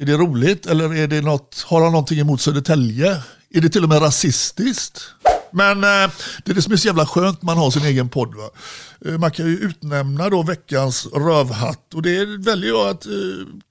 [0.00, 3.22] är det roligt eller är det något, har han någonting emot Södertälje?
[3.56, 5.02] Är det till och med rasistiskt?
[5.50, 6.10] Men eh,
[6.44, 8.34] det är det som är så jävla skönt man har sin egen podd.
[8.34, 8.50] Va?
[9.06, 13.12] Eh, man kan ju utnämna då veckans rövhatt och det väljer jag att eh,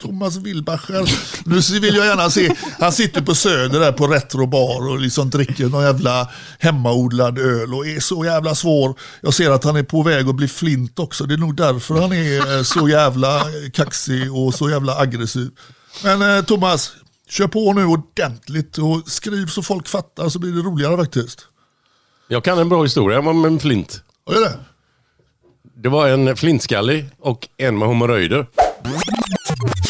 [0.02, 1.10] Thomas Wilbacher,
[1.46, 5.66] nu vill jag gärna se, han sitter på Söder där på Retrobar och liksom dricker
[5.66, 6.30] någon jävla
[6.60, 9.00] hemmaodlad öl och är så jävla svår.
[9.22, 11.96] Jag ser att han är på väg att bli flint också, det är nog därför
[11.96, 15.52] han är så jävla kaxig och så jävla aggressiv.
[16.04, 16.92] Men Thomas,
[17.30, 21.47] kör på nu ordentligt och skriv så folk fattar så blir det roligare faktiskt.
[22.28, 24.03] Jag kan en bra historia om en flint.
[24.23, 24.59] Vad är det?
[25.78, 28.47] Det var en flintskallig och en med hemorrojder.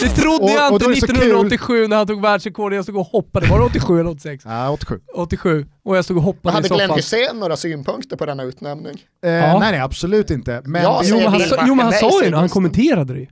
[0.01, 2.77] Det trodde Och- jag och inte är det så 1987 när han tog världsrekord och
[2.77, 3.47] jag stod och hoppade.
[3.47, 4.43] Var det 87 eller 86?
[4.47, 4.99] Ja, 87.
[5.15, 5.65] 87.
[5.83, 6.97] Och jag stod och hoppade i hade Glenn soffan.
[6.97, 8.97] Hysén några synpunkter på denna utnämning?
[9.25, 9.59] Eh, Ja.
[9.59, 10.61] Nej, nej, absolut inte.
[10.65, 13.27] Men, Jo men han, jo, men han sa ju det, han kommenterade det ju.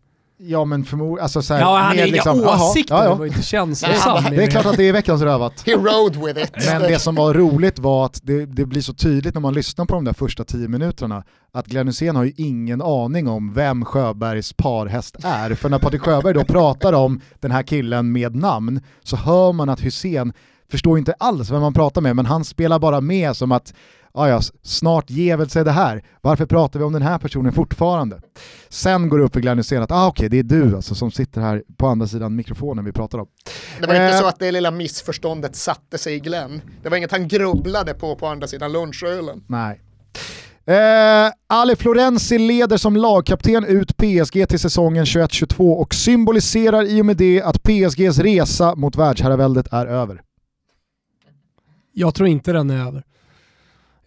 [0.46, 3.10] Ja, men förmodligen, alltså så här, Ja, han med hade inga liksom- åsikter, ja, ja.
[3.10, 4.30] det var inte känslosamt.
[4.30, 5.64] Det är klart att det är veckans rövat.
[5.66, 6.66] He rode with it.
[6.72, 9.86] Men det som var roligt var att det, det blir så tydligt när man lyssnar
[9.86, 11.24] på de där första tio minuterna
[11.54, 15.54] att Glenn Hysén har ju ingen aning om vem Sjöbergs parhäst är.
[15.56, 19.70] För när Patrik Sjöberg då pratar om den här killen med namn så hör man
[19.70, 20.34] att Hysén
[20.72, 23.74] förstår inte alls vem man pratar med men han spelar bara med som att
[24.14, 26.04] ja, ja, snart ger väl sig det här.
[26.22, 28.22] Varför pratar vi om den här personen fortfarande?
[28.70, 31.12] Sen går det upp för Glenn Hysén att ah, okej, det är du alltså som
[31.12, 33.28] sitter här på andra sidan mikrofonen vi pratar om.
[33.82, 34.20] Det var inte Eh.
[34.20, 36.62] så att det lilla missförståndet satte sig i Glenn.
[36.84, 39.44] Det var inget han grubblade på på andra sidan lunchölen.
[39.48, 39.82] Nej.
[40.66, 47.06] Eh, Ali Florenzi leder som lagkapten ut PSG till säsongen 21-22 och symboliserar i och
[47.06, 50.22] med det att PSGs resa mot världsherraväldet är över.
[51.94, 53.04] Jag tror inte den är över.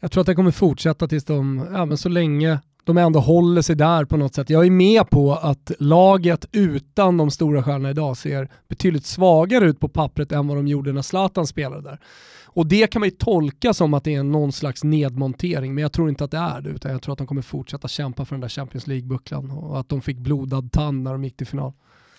[0.01, 3.63] Jag tror att det kommer fortsätta tills de, ja men så länge de ändå håller
[3.63, 4.51] sig där på något sätt.
[4.51, 9.81] Jag är med på att laget utan de stora stjärnorna idag ser betydligt svagare ut
[9.81, 12.01] på pappret än vad de gjorde när Zlatan spelade där.
[12.45, 15.93] Och det kan man ju tolka som att det är någon slags nedmontering, men jag
[15.93, 18.35] tror inte att det är det, utan jag tror att de kommer fortsätta kämpa för
[18.35, 21.73] den där Champions League-bucklan och att de fick blodad tand när de gick till final.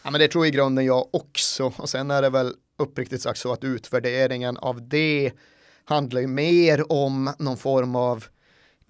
[0.03, 1.73] Ja, men det tror i grunden jag också.
[1.77, 5.31] Och sen är det väl uppriktigt sagt så att utvärderingen av det
[5.87, 8.25] handlar ju mer om någon form av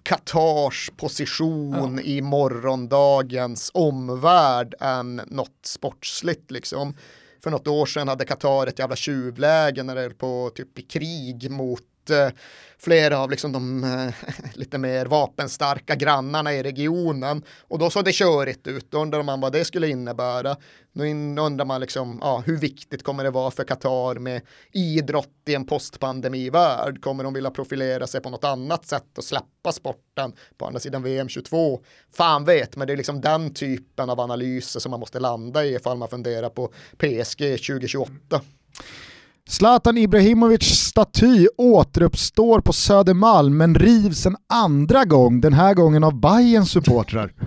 [0.02, 2.02] Katars position ja.
[2.02, 6.96] i morgondagens omvärld än något sportsligt liksom.
[7.42, 10.82] För något år sedan hade Qatar ett jävla tjuvläge när det är på typ i
[10.82, 12.30] krig mot Eh,
[12.78, 14.14] flera av liksom de eh,
[14.54, 17.42] lite mer vapenstarka grannarna i regionen.
[17.60, 18.90] Och då såg det körigt ut.
[18.90, 20.56] Då undrar man vad det skulle innebära.
[20.92, 24.42] Nu undrar man liksom, ja, hur viktigt kommer det vara för Qatar med
[24.72, 27.02] idrott i en postpandemivärld?
[27.02, 31.02] Kommer de vilja profilera sig på något annat sätt och släppa sporten på andra sidan
[31.02, 31.80] VM 22?
[32.16, 35.74] Fan vet, men det är liksom den typen av analyser som man måste landa i
[35.74, 38.40] ifall man funderar på PSG 2028.
[39.48, 46.20] Zlatan Ibrahimovic staty återuppstår på Södermalm men rivs en andra gång, den här gången av
[46.20, 47.32] Bayerns supportrar.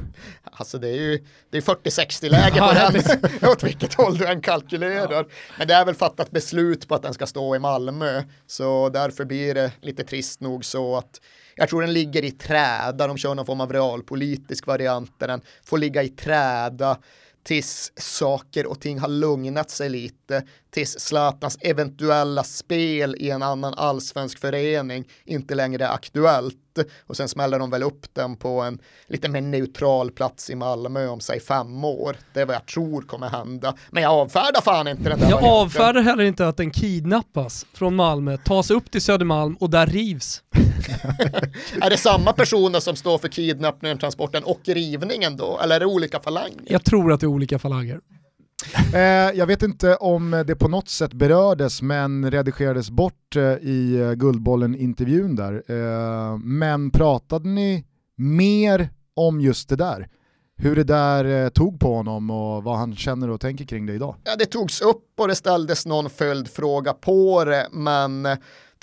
[0.54, 4.42] Alltså det är ju det är 40-60 läge på den, åt vilket håll du än
[4.42, 5.26] kalkylerar.
[5.58, 9.26] Men det är väl fattat beslut på att den ska stå i Malmö, så därför
[9.26, 11.22] blir det lite trist nog så att
[11.56, 15.42] jag tror den ligger i träda, de kör någon form av realpolitisk variant där den
[15.64, 16.98] får ligga i träda
[17.44, 23.74] tills saker och ting har lugnat sig lite, tills Zlatans eventuella spel i en annan
[23.74, 26.58] allsvensk förening inte längre är aktuellt.
[27.08, 31.08] Och sen smäller de väl upp den på en lite mer neutral plats i Malmö
[31.08, 32.18] om säg fem år.
[32.34, 33.76] Det är vad jag tror kommer hända.
[33.90, 35.62] Men jag avfärdar fan inte den där Jag varianten.
[35.62, 40.42] avfärdar heller inte att den kidnappas från Malmö, tas upp till Södermalm och där rivs.
[41.82, 45.60] är det samma personer som står för kidnappningen, transporten och rivningen då?
[45.64, 46.64] Eller är det olika falanger?
[46.66, 48.00] Jag tror att det är olika falanger.
[48.94, 49.00] Eh,
[49.34, 54.12] jag vet inte om det på något sätt berördes men redigerades bort eh, i eh,
[54.12, 55.64] Guldbollen-intervjun där.
[56.38, 60.08] men pratade ni mer om just det där?
[60.58, 64.16] Hur det där tog på honom och vad han känner och tänker kring det idag?
[64.24, 68.28] Ja, det togs upp och det ställdes någon följdfråga på det, men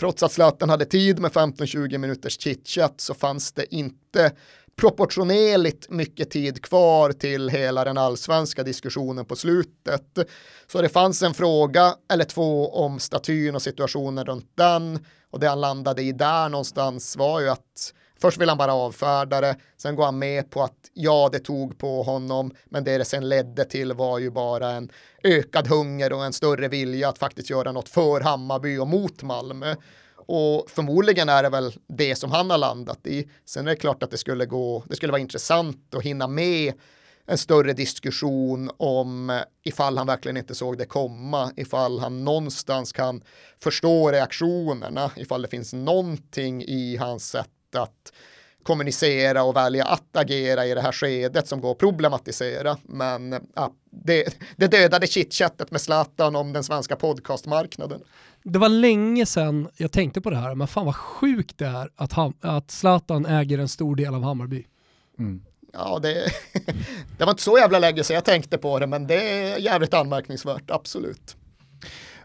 [0.00, 4.32] trots att Zlatan hade tid med 15-20 minuters chitchat så fanns det inte
[4.76, 10.18] proportionerligt mycket tid kvar till hela den allsvenska diskussionen på slutet.
[10.66, 14.98] Så det fanns en fråga eller två om statyn och situationen runt den
[15.30, 19.40] och det han landade i där någonstans var ju att Först vill han bara avfärda
[19.40, 23.04] det, sen går han med på att ja, det tog på honom, men det det
[23.04, 24.90] sen ledde till var ju bara en
[25.22, 29.74] ökad hunger och en större vilja att faktiskt göra något för Hammarby och mot Malmö.
[30.16, 33.28] Och förmodligen är det väl det som han har landat i.
[33.44, 36.72] Sen är det klart att det skulle gå, det skulle vara intressant att hinna med
[37.26, 43.22] en större diskussion om ifall han verkligen inte såg det komma, ifall han någonstans kan
[43.62, 48.12] förstå reaktionerna, ifall det finns någonting i hans sätt att
[48.62, 52.76] kommunicera och välja att agera i det här skedet som går att problematisera.
[52.82, 58.00] Men ja, det, det dödade chitchattet med Zlatan om den svenska podcastmarknaden
[58.42, 61.90] det var länge sedan jag tänkte på det här, men fan vad sjukt det är
[61.96, 64.66] att, att Zlatan äger en stor del av Hammarby.
[65.18, 65.42] Mm.
[65.72, 66.32] Ja, det,
[67.18, 69.94] det var inte så jävla länge sedan jag tänkte på det, men det är jävligt
[69.94, 71.36] anmärkningsvärt, absolut.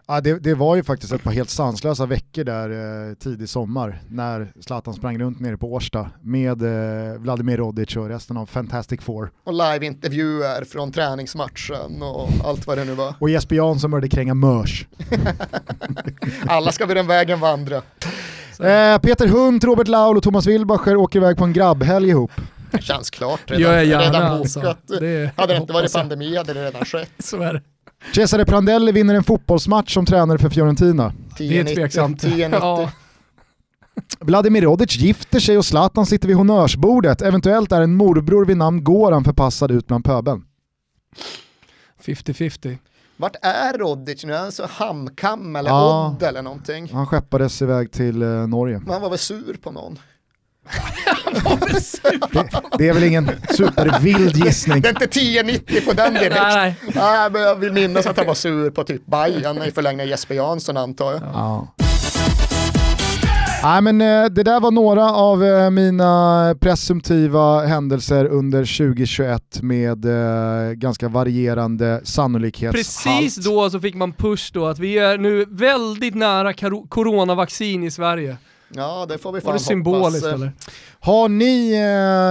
[0.06, 2.70] Ja, det, det, var ju faktiskt ett par helt sanslösa veckor där
[3.08, 8.08] eh, tidig sommar när Zlatan sprang runt nere på Årsta med eh, Vladimir Rodic och
[8.08, 9.30] resten av Fantastic Four.
[9.44, 13.14] Och liveintervjuer från träningsmatchen och allt vad det nu var.
[13.18, 14.86] Och Jesper Jansson började kränga mörs.
[16.46, 17.76] Alla ska vi den vägen vandra.
[17.76, 22.30] Eh, Peter Hunt, Robert Laul och Thomas Wilbacher åker iväg på en grabbhelg ihop.
[22.70, 24.60] Det känns klart redan, redan alltså.
[24.60, 24.88] bokat.
[24.88, 27.10] Det hade det inte varit pandemi hade det redan skett.
[27.18, 27.62] Så är det.
[28.12, 31.12] Cesare Prandelli vinner en fotbollsmatch som tränare för Fiorentina.
[31.38, 32.22] Det är tveksamt.
[32.22, 32.90] ja.
[34.20, 37.22] Vladimir Rodic gifter sig och Zlatan sitter vid honnörsbordet.
[37.22, 40.44] Eventuellt är en morbror vid namn Goran förpassad ut bland pöbeln.
[42.04, 42.78] 50-50.
[43.16, 44.34] Vart är Rodic nu?
[44.34, 46.90] Är han så Hamkam eller ja, Odd eller någonting?
[46.92, 48.78] Han skeppades iväg till eh, Norge.
[48.78, 49.98] Men han var väl sur på någon?
[52.32, 52.48] Det,
[52.78, 54.80] det, är väl ingen supervild gissning.
[54.80, 56.34] Det är inte 10-90 på den direkt.
[56.34, 57.30] nej, nej.
[57.30, 60.76] men jag vill minnas att han var sur på typ Bajen i förlängning Jesper Jansson
[60.76, 61.22] antar jag.
[61.22, 61.74] Ja.
[63.64, 70.04] Nej, men eh, det där var några av eh, mina presumtiva händelser under 2021 med
[70.04, 72.76] eh, ganska varierande sannolikhetshalt.
[72.76, 76.52] Precis då så fick man push då att vi är nu väldigt nära
[76.88, 78.36] coronavaccin i Sverige.
[78.76, 79.66] Ja, det får vi fan Var det hoppas.
[79.66, 80.52] symboliskt eller?
[81.00, 81.72] Har ni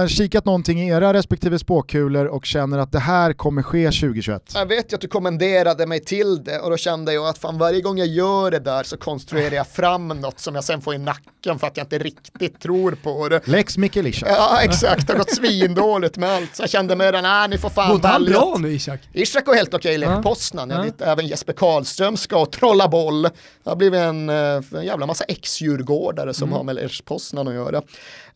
[0.02, 4.42] eh, kikat någonting i era respektive spåkulor och känner att det här kommer ske 2021?
[4.54, 7.58] Jag vet ju att du kommenderade mig till det och då kände jag att fan
[7.58, 10.94] varje gång jag gör det där så konstruerar jag fram något som jag sen får
[10.94, 13.40] i nacken för att jag inte riktigt tror på det.
[13.48, 14.26] Lex Mikaelisha.
[14.28, 16.56] Ja exakt, det har gått svindåligt med allt.
[16.56, 19.00] Så jag kände med den, nej ni får fan Mot han bra nu Ishak?
[19.12, 20.22] Ishak går helt okej i Ja.
[20.22, 20.70] Poznan.
[20.70, 20.82] Jag Ja.
[20.82, 23.22] vet även Jesper Karlström ska och trolla boll.
[23.22, 23.30] Det
[23.70, 24.36] har blivit en, eh,
[24.78, 26.56] en jävla massa ex-djurgårdare som Mm.
[26.56, 27.82] har med Lech Poznan att göra.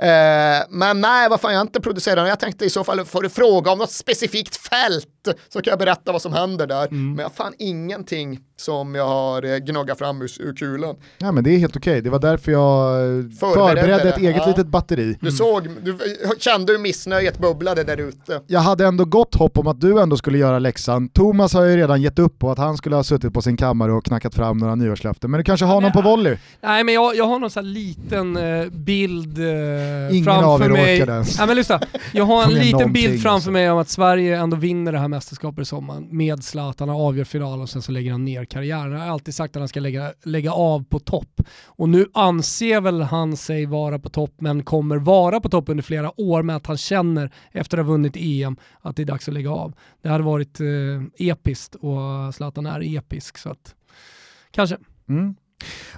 [0.03, 2.29] Eh, men nej, vad fan, jag har inte producerat.
[2.29, 5.07] Jag tänkte i så fall får du fråga om något specifikt fält
[5.49, 6.87] så kan jag berätta vad som händer där.
[6.87, 7.09] Mm.
[7.09, 10.97] Men jag har fan ingenting som jag har eh, gnuggat fram ur, ur kulan.
[11.19, 13.07] Ja men det är helt okej, det var därför jag eh,
[13.41, 14.47] Förberedde förberedde ett eget Ja.
[14.47, 15.19] litet batteri.
[15.21, 15.99] Du såg, du
[16.39, 18.43] kände hur missnöjet bubblade där ute.
[18.47, 21.09] Jag hade ändå gott hopp om att du ändå skulle göra läxan.
[21.09, 23.93] Thomas har ju redan gett upp på att han skulle ha suttit på sin kammare
[23.93, 25.31] och knackat fram några nyårslöften.
[25.31, 26.37] Men du kanske har någon på volley?
[26.61, 28.39] Nej men jag, jag har någon sån här liten
[28.85, 29.39] bild
[30.11, 30.95] Ingen framför av er mig.
[30.95, 31.39] orkade ens.
[31.39, 31.81] Nej men lyssna,
[32.13, 33.51] jag har en liten bild framför alltså.
[33.51, 37.25] mig om att Sverige ändå vinner det här mästerskapet i sommar med Zlatan, han avgör
[37.25, 38.93] finalen och sen så lägger han ner karriären.
[38.93, 41.41] Jag har alltid sagt att han ska lägga, lägga av på topp.
[41.67, 45.83] Och nu anser väl han sig vara på topp men kommer vara på topp under
[45.83, 49.29] flera år med att han känner efter att ha vunnit EM att det är dags
[49.29, 49.75] att lägga av.
[50.03, 53.75] Det hade varit eh, episkt och Zlatan är episk så att
[54.51, 54.77] kanske.
[55.09, 55.35] Mm.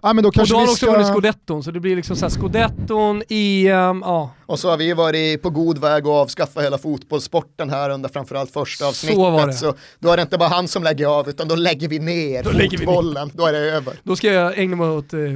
[0.02, 0.92] Ja men då Och kanske då har han också ska...
[0.92, 4.30] vunnit scudetton, så det blir liksom såhär scudetton, EM, ja.
[4.46, 8.50] Och så har vi varit på god väg att avskaffa hela fotbollssporten här under framförallt
[8.50, 9.16] första avsnittet.
[9.16, 9.52] Så var det.
[9.52, 12.42] Så då är det inte bara han som lägger av utan då lägger vi ner
[12.42, 12.92] Då lägger vi ner.
[12.92, 13.30] fotbollen.
[13.34, 14.00] Då är det över.
[14.02, 15.34] Då ska jag ägna mig åt eh, eh,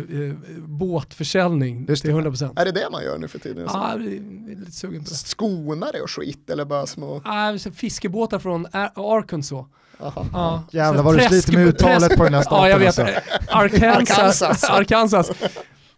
[0.67, 2.21] båtförsäljning Just till det.
[2.21, 2.61] 100%.
[2.61, 3.65] Är det det man gör nu för tiden?
[3.73, 3.99] Ja, är
[4.59, 5.15] lite sugen på det.
[5.17, 7.23] Skonare och skit eller bara små...
[7.25, 9.67] Ah, så fiskebåtar från Ar- Arkansas.
[10.33, 10.63] Ja.
[10.71, 12.99] Jävlar vad du sliter med uttalet på den här staten Ja, jag vet.
[12.99, 13.15] alltså.
[13.49, 14.43] Arkansas.
[14.43, 14.71] Arkansas.
[14.71, 15.31] Arkansas.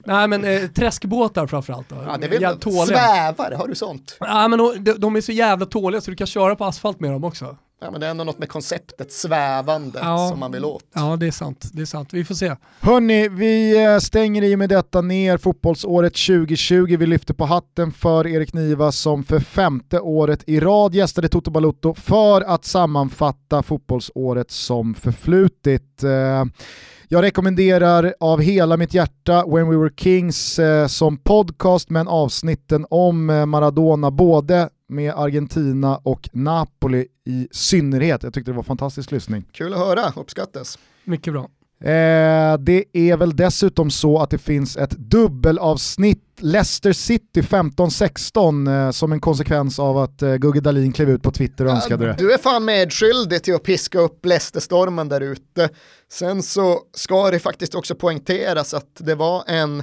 [0.07, 1.97] Nej men eh, träskbåtar framförallt då.
[2.07, 2.87] Ja, det vill man.
[2.87, 4.17] Svävare, har du sånt?
[4.21, 7.11] Ja men de, de är så jävla tåliga så du kan köra på asfalt med
[7.13, 7.57] dem också.
[7.81, 10.29] Ja, men det är ändå något med konceptet svävande Ja.
[10.31, 10.85] som man vill åt.
[10.95, 12.09] Ja det är sant, det är sant.
[12.13, 12.57] Vi får se.
[12.81, 16.97] Hörni, vi eh, stänger i med detta ner fotbollsåret 2020.
[16.99, 21.51] Vi lyfter på hatten för Erik Niva som för femte året i rad gästade Toto
[21.51, 26.03] Balutto för att sammanfatta fotbollsåret som förflutit.
[26.05, 26.45] Eh,
[27.09, 32.87] Jag rekommenderar av hela mitt hjärta When We Were Kings eh, som podcast men avsnitten
[32.91, 38.23] om Maradona både med Argentina och Napoli i synnerhet.
[38.23, 39.45] Jag tyckte det var fantastisk lyssning.
[39.53, 40.79] Kul att höra, uppskattas.
[41.05, 41.49] Mycket bra.
[41.81, 48.91] Eh, det är väl dessutom så att det finns ett dubbelavsnitt Leicester City 15-16 eh,
[48.91, 52.15] som en konsekvens av att eh, Gugge Dahlin klev ut på Twitter och önskade det.
[52.19, 55.69] Du är fan medskyldig till att piska upp Leicesterstormen där ute.
[56.13, 59.83] Sen så ska det faktiskt också poängteras att det var en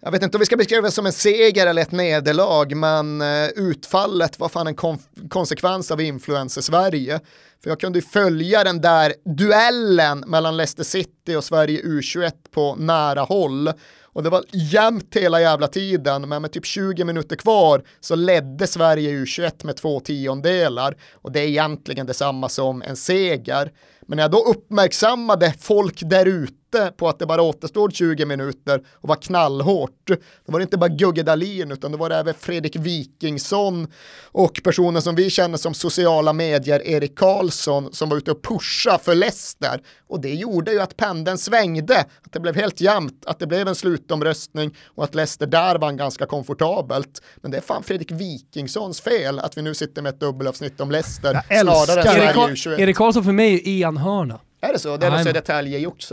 [0.00, 3.20] jag vet inte om vi ska beskriva det som en seger eller ett nederlag, men
[3.20, 7.20] eh, utfallet var fan en konsekvens av influencer Sverige.
[7.62, 12.74] För jag kunde ju följa den där duellen mellan Leicester City och Sverige U21 på
[12.74, 13.72] nära håll.
[14.02, 18.66] Och det var jämnt hela jävla tiden, men med typ 20 minuter kvar så ledde
[18.66, 20.96] Sverige U21 med två tiondelar.
[21.14, 23.72] Och det är egentligen detsamma som en seger.
[24.08, 28.82] Men när jag då uppmärksammade folk där ute på att det bara återstod 20 minuter
[28.94, 32.34] och var knallhårt, då var det inte bara Gugge Dahlin utan det var det även
[32.34, 33.86] Fredrik Wikingsson
[34.24, 38.98] och personen som vi känner som sociala medier, Erik Karlsson, som var ute och pusha
[38.98, 39.80] för Leicester.
[40.08, 43.68] Och det gjorde ju att pendeln svängde, att det blev helt jämnt, att det blev
[43.68, 47.22] en slutomröstning och att Leicester där vann ganska komfortabelt.
[47.36, 50.90] Men det är fan Fredrik Wikingssons fel att vi nu sitter med ett dubbelavsnitt om
[50.90, 52.80] Leicester snarare än Sverige Erik, Karl- U21.
[52.80, 54.38] Erik Karlsson för mig är enhörna.
[54.60, 54.96] Är det så?
[54.96, 55.22] Det är något.
[55.22, 56.04] Södertälje gjort.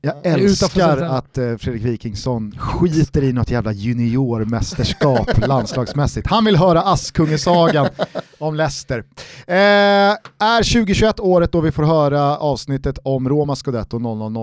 [0.00, 6.26] Jag älskar att eh, Fredrik Wikingsson skiter i något jävla juniormästerskap landslagsmässigt.
[6.26, 7.88] Han vill höra Askungesagan
[8.38, 9.04] om Leicester.
[9.46, 9.54] Eh,
[10.38, 13.98] är 2021 året då vi får höra avsnittet om Roma Scudetto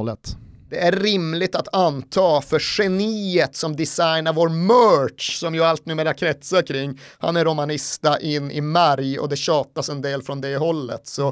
[0.05, 0.37] 0001?
[0.73, 6.13] Det är rimligt att anta för geniet som designar vår merch som ju allt numera
[6.13, 6.99] kretsar kring.
[7.19, 11.01] Han är romanista in i märg och det tjatas en del från det hållet.
[11.07, 11.27] Så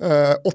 [0.00, 0.06] eh,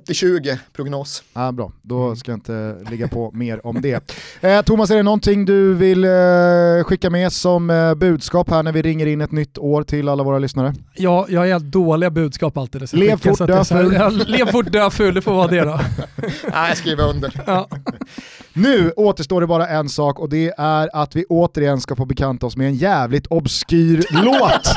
[0.07, 1.23] 80-20 prognos.
[1.33, 4.11] Ah, bra, då ska jag inte ligga på mer om det.
[4.41, 6.11] Eh, Thomas, är det någonting du vill eh,
[6.85, 10.23] skicka med som eh, budskap här när vi ringer in ett nytt år till alla
[10.23, 10.73] våra lyssnare?
[10.95, 12.89] Ja, jag är dåliga budskap alltid.
[12.89, 13.93] Så Lev fort, så att dö det är så här- full.
[13.95, 15.79] Ja, Lev fort, dö full, det får vara det då.
[16.51, 17.41] Nej, jag skriver under.
[17.47, 17.67] Ja.
[18.53, 22.45] Nu återstår det bara en sak och det är att vi återigen ska få bekanta
[22.45, 24.67] oss med en jävligt obskyr låt.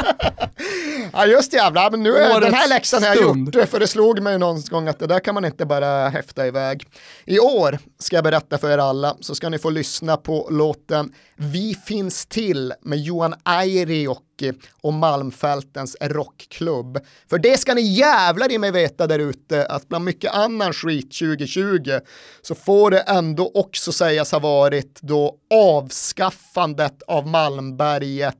[1.12, 4.22] Ja just jävlar, men nu är den här läxan har jag gjort, för det slog
[4.22, 6.86] mig någon gång att det där kan man inte bara häfta iväg.
[7.24, 11.12] I år ska jag berätta för er alla, så ska ni få lyssna på låten
[11.36, 14.52] Vi finns till med Johan Airijoki
[14.82, 16.98] och Malmfältens rockklubb.
[17.30, 21.18] För det ska ni jävlar i mig veta där ute, att bland mycket annan skit
[21.18, 22.00] 2020
[22.42, 28.34] så får det ändå också sägas ha varit då avskaffandet av Malmberget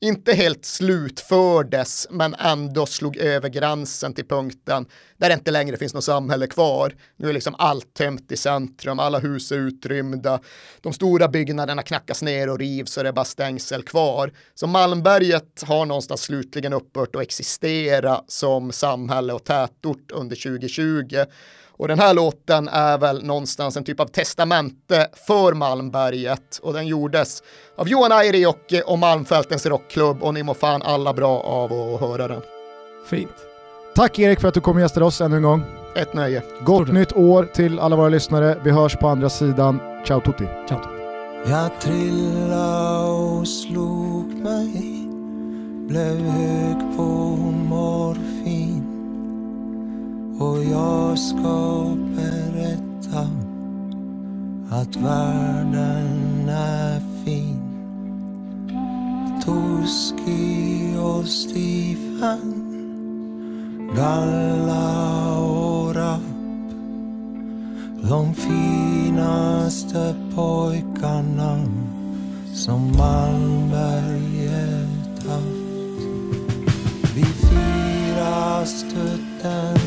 [0.00, 4.86] inte helt slutfördes, men ändå slog över gränsen till punkten
[5.20, 6.94] där det inte längre finns något samhälle kvar.
[7.16, 10.40] Nu är liksom allt tömt i centrum, alla hus är utrymda,
[10.80, 14.32] de stora byggnaderna knackas ner och rivs och det är bara stängsel kvar.
[14.54, 21.24] Så Malmberget har någonstans slutligen upphört att existera som samhälle och tätort under 2020.
[21.70, 26.86] Och den här låten är väl någonstans en typ av testamente för Malmberget och den
[26.86, 27.42] gjordes
[27.76, 32.28] av Johan Airijoki och Malmfältens rockklubb och ni mår fan alla bra av att höra
[32.28, 32.42] den.
[33.06, 33.49] Fint.
[33.94, 35.62] Tack Erik för att du kom och gästade oss ännu en gång.
[35.96, 36.42] Ett nöje.
[36.64, 38.58] Gott Stort nytt år till alla våra lyssnare.
[38.64, 39.80] Vi hörs på andra sidan.
[40.06, 40.48] Ciao tutti!
[40.68, 40.80] Ciao.
[41.46, 45.08] Jag trilla och slog mig
[45.88, 47.36] Blev hög på
[47.68, 48.84] morfin
[50.40, 51.86] Och jag ska
[52.16, 53.28] berätta
[54.70, 57.60] Att världen är fin
[59.44, 62.59] Toski och Stefan
[63.96, 66.20] Galla och rapp
[68.10, 71.58] de finaste pojkarna
[72.54, 74.08] som Malmberget
[75.28, 76.00] haft.
[77.14, 79.80] Vi firar studenten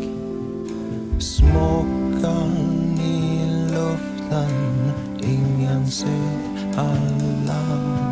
[1.19, 2.53] smockan
[3.01, 4.93] i luften.
[5.23, 6.39] Ingen ser,
[6.77, 8.12] alla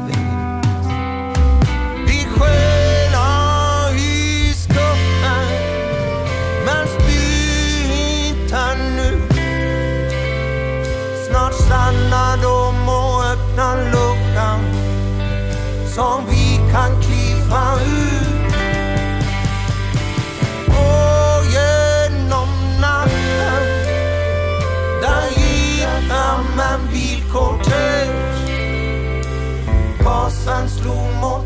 [30.44, 31.39] sun's slow.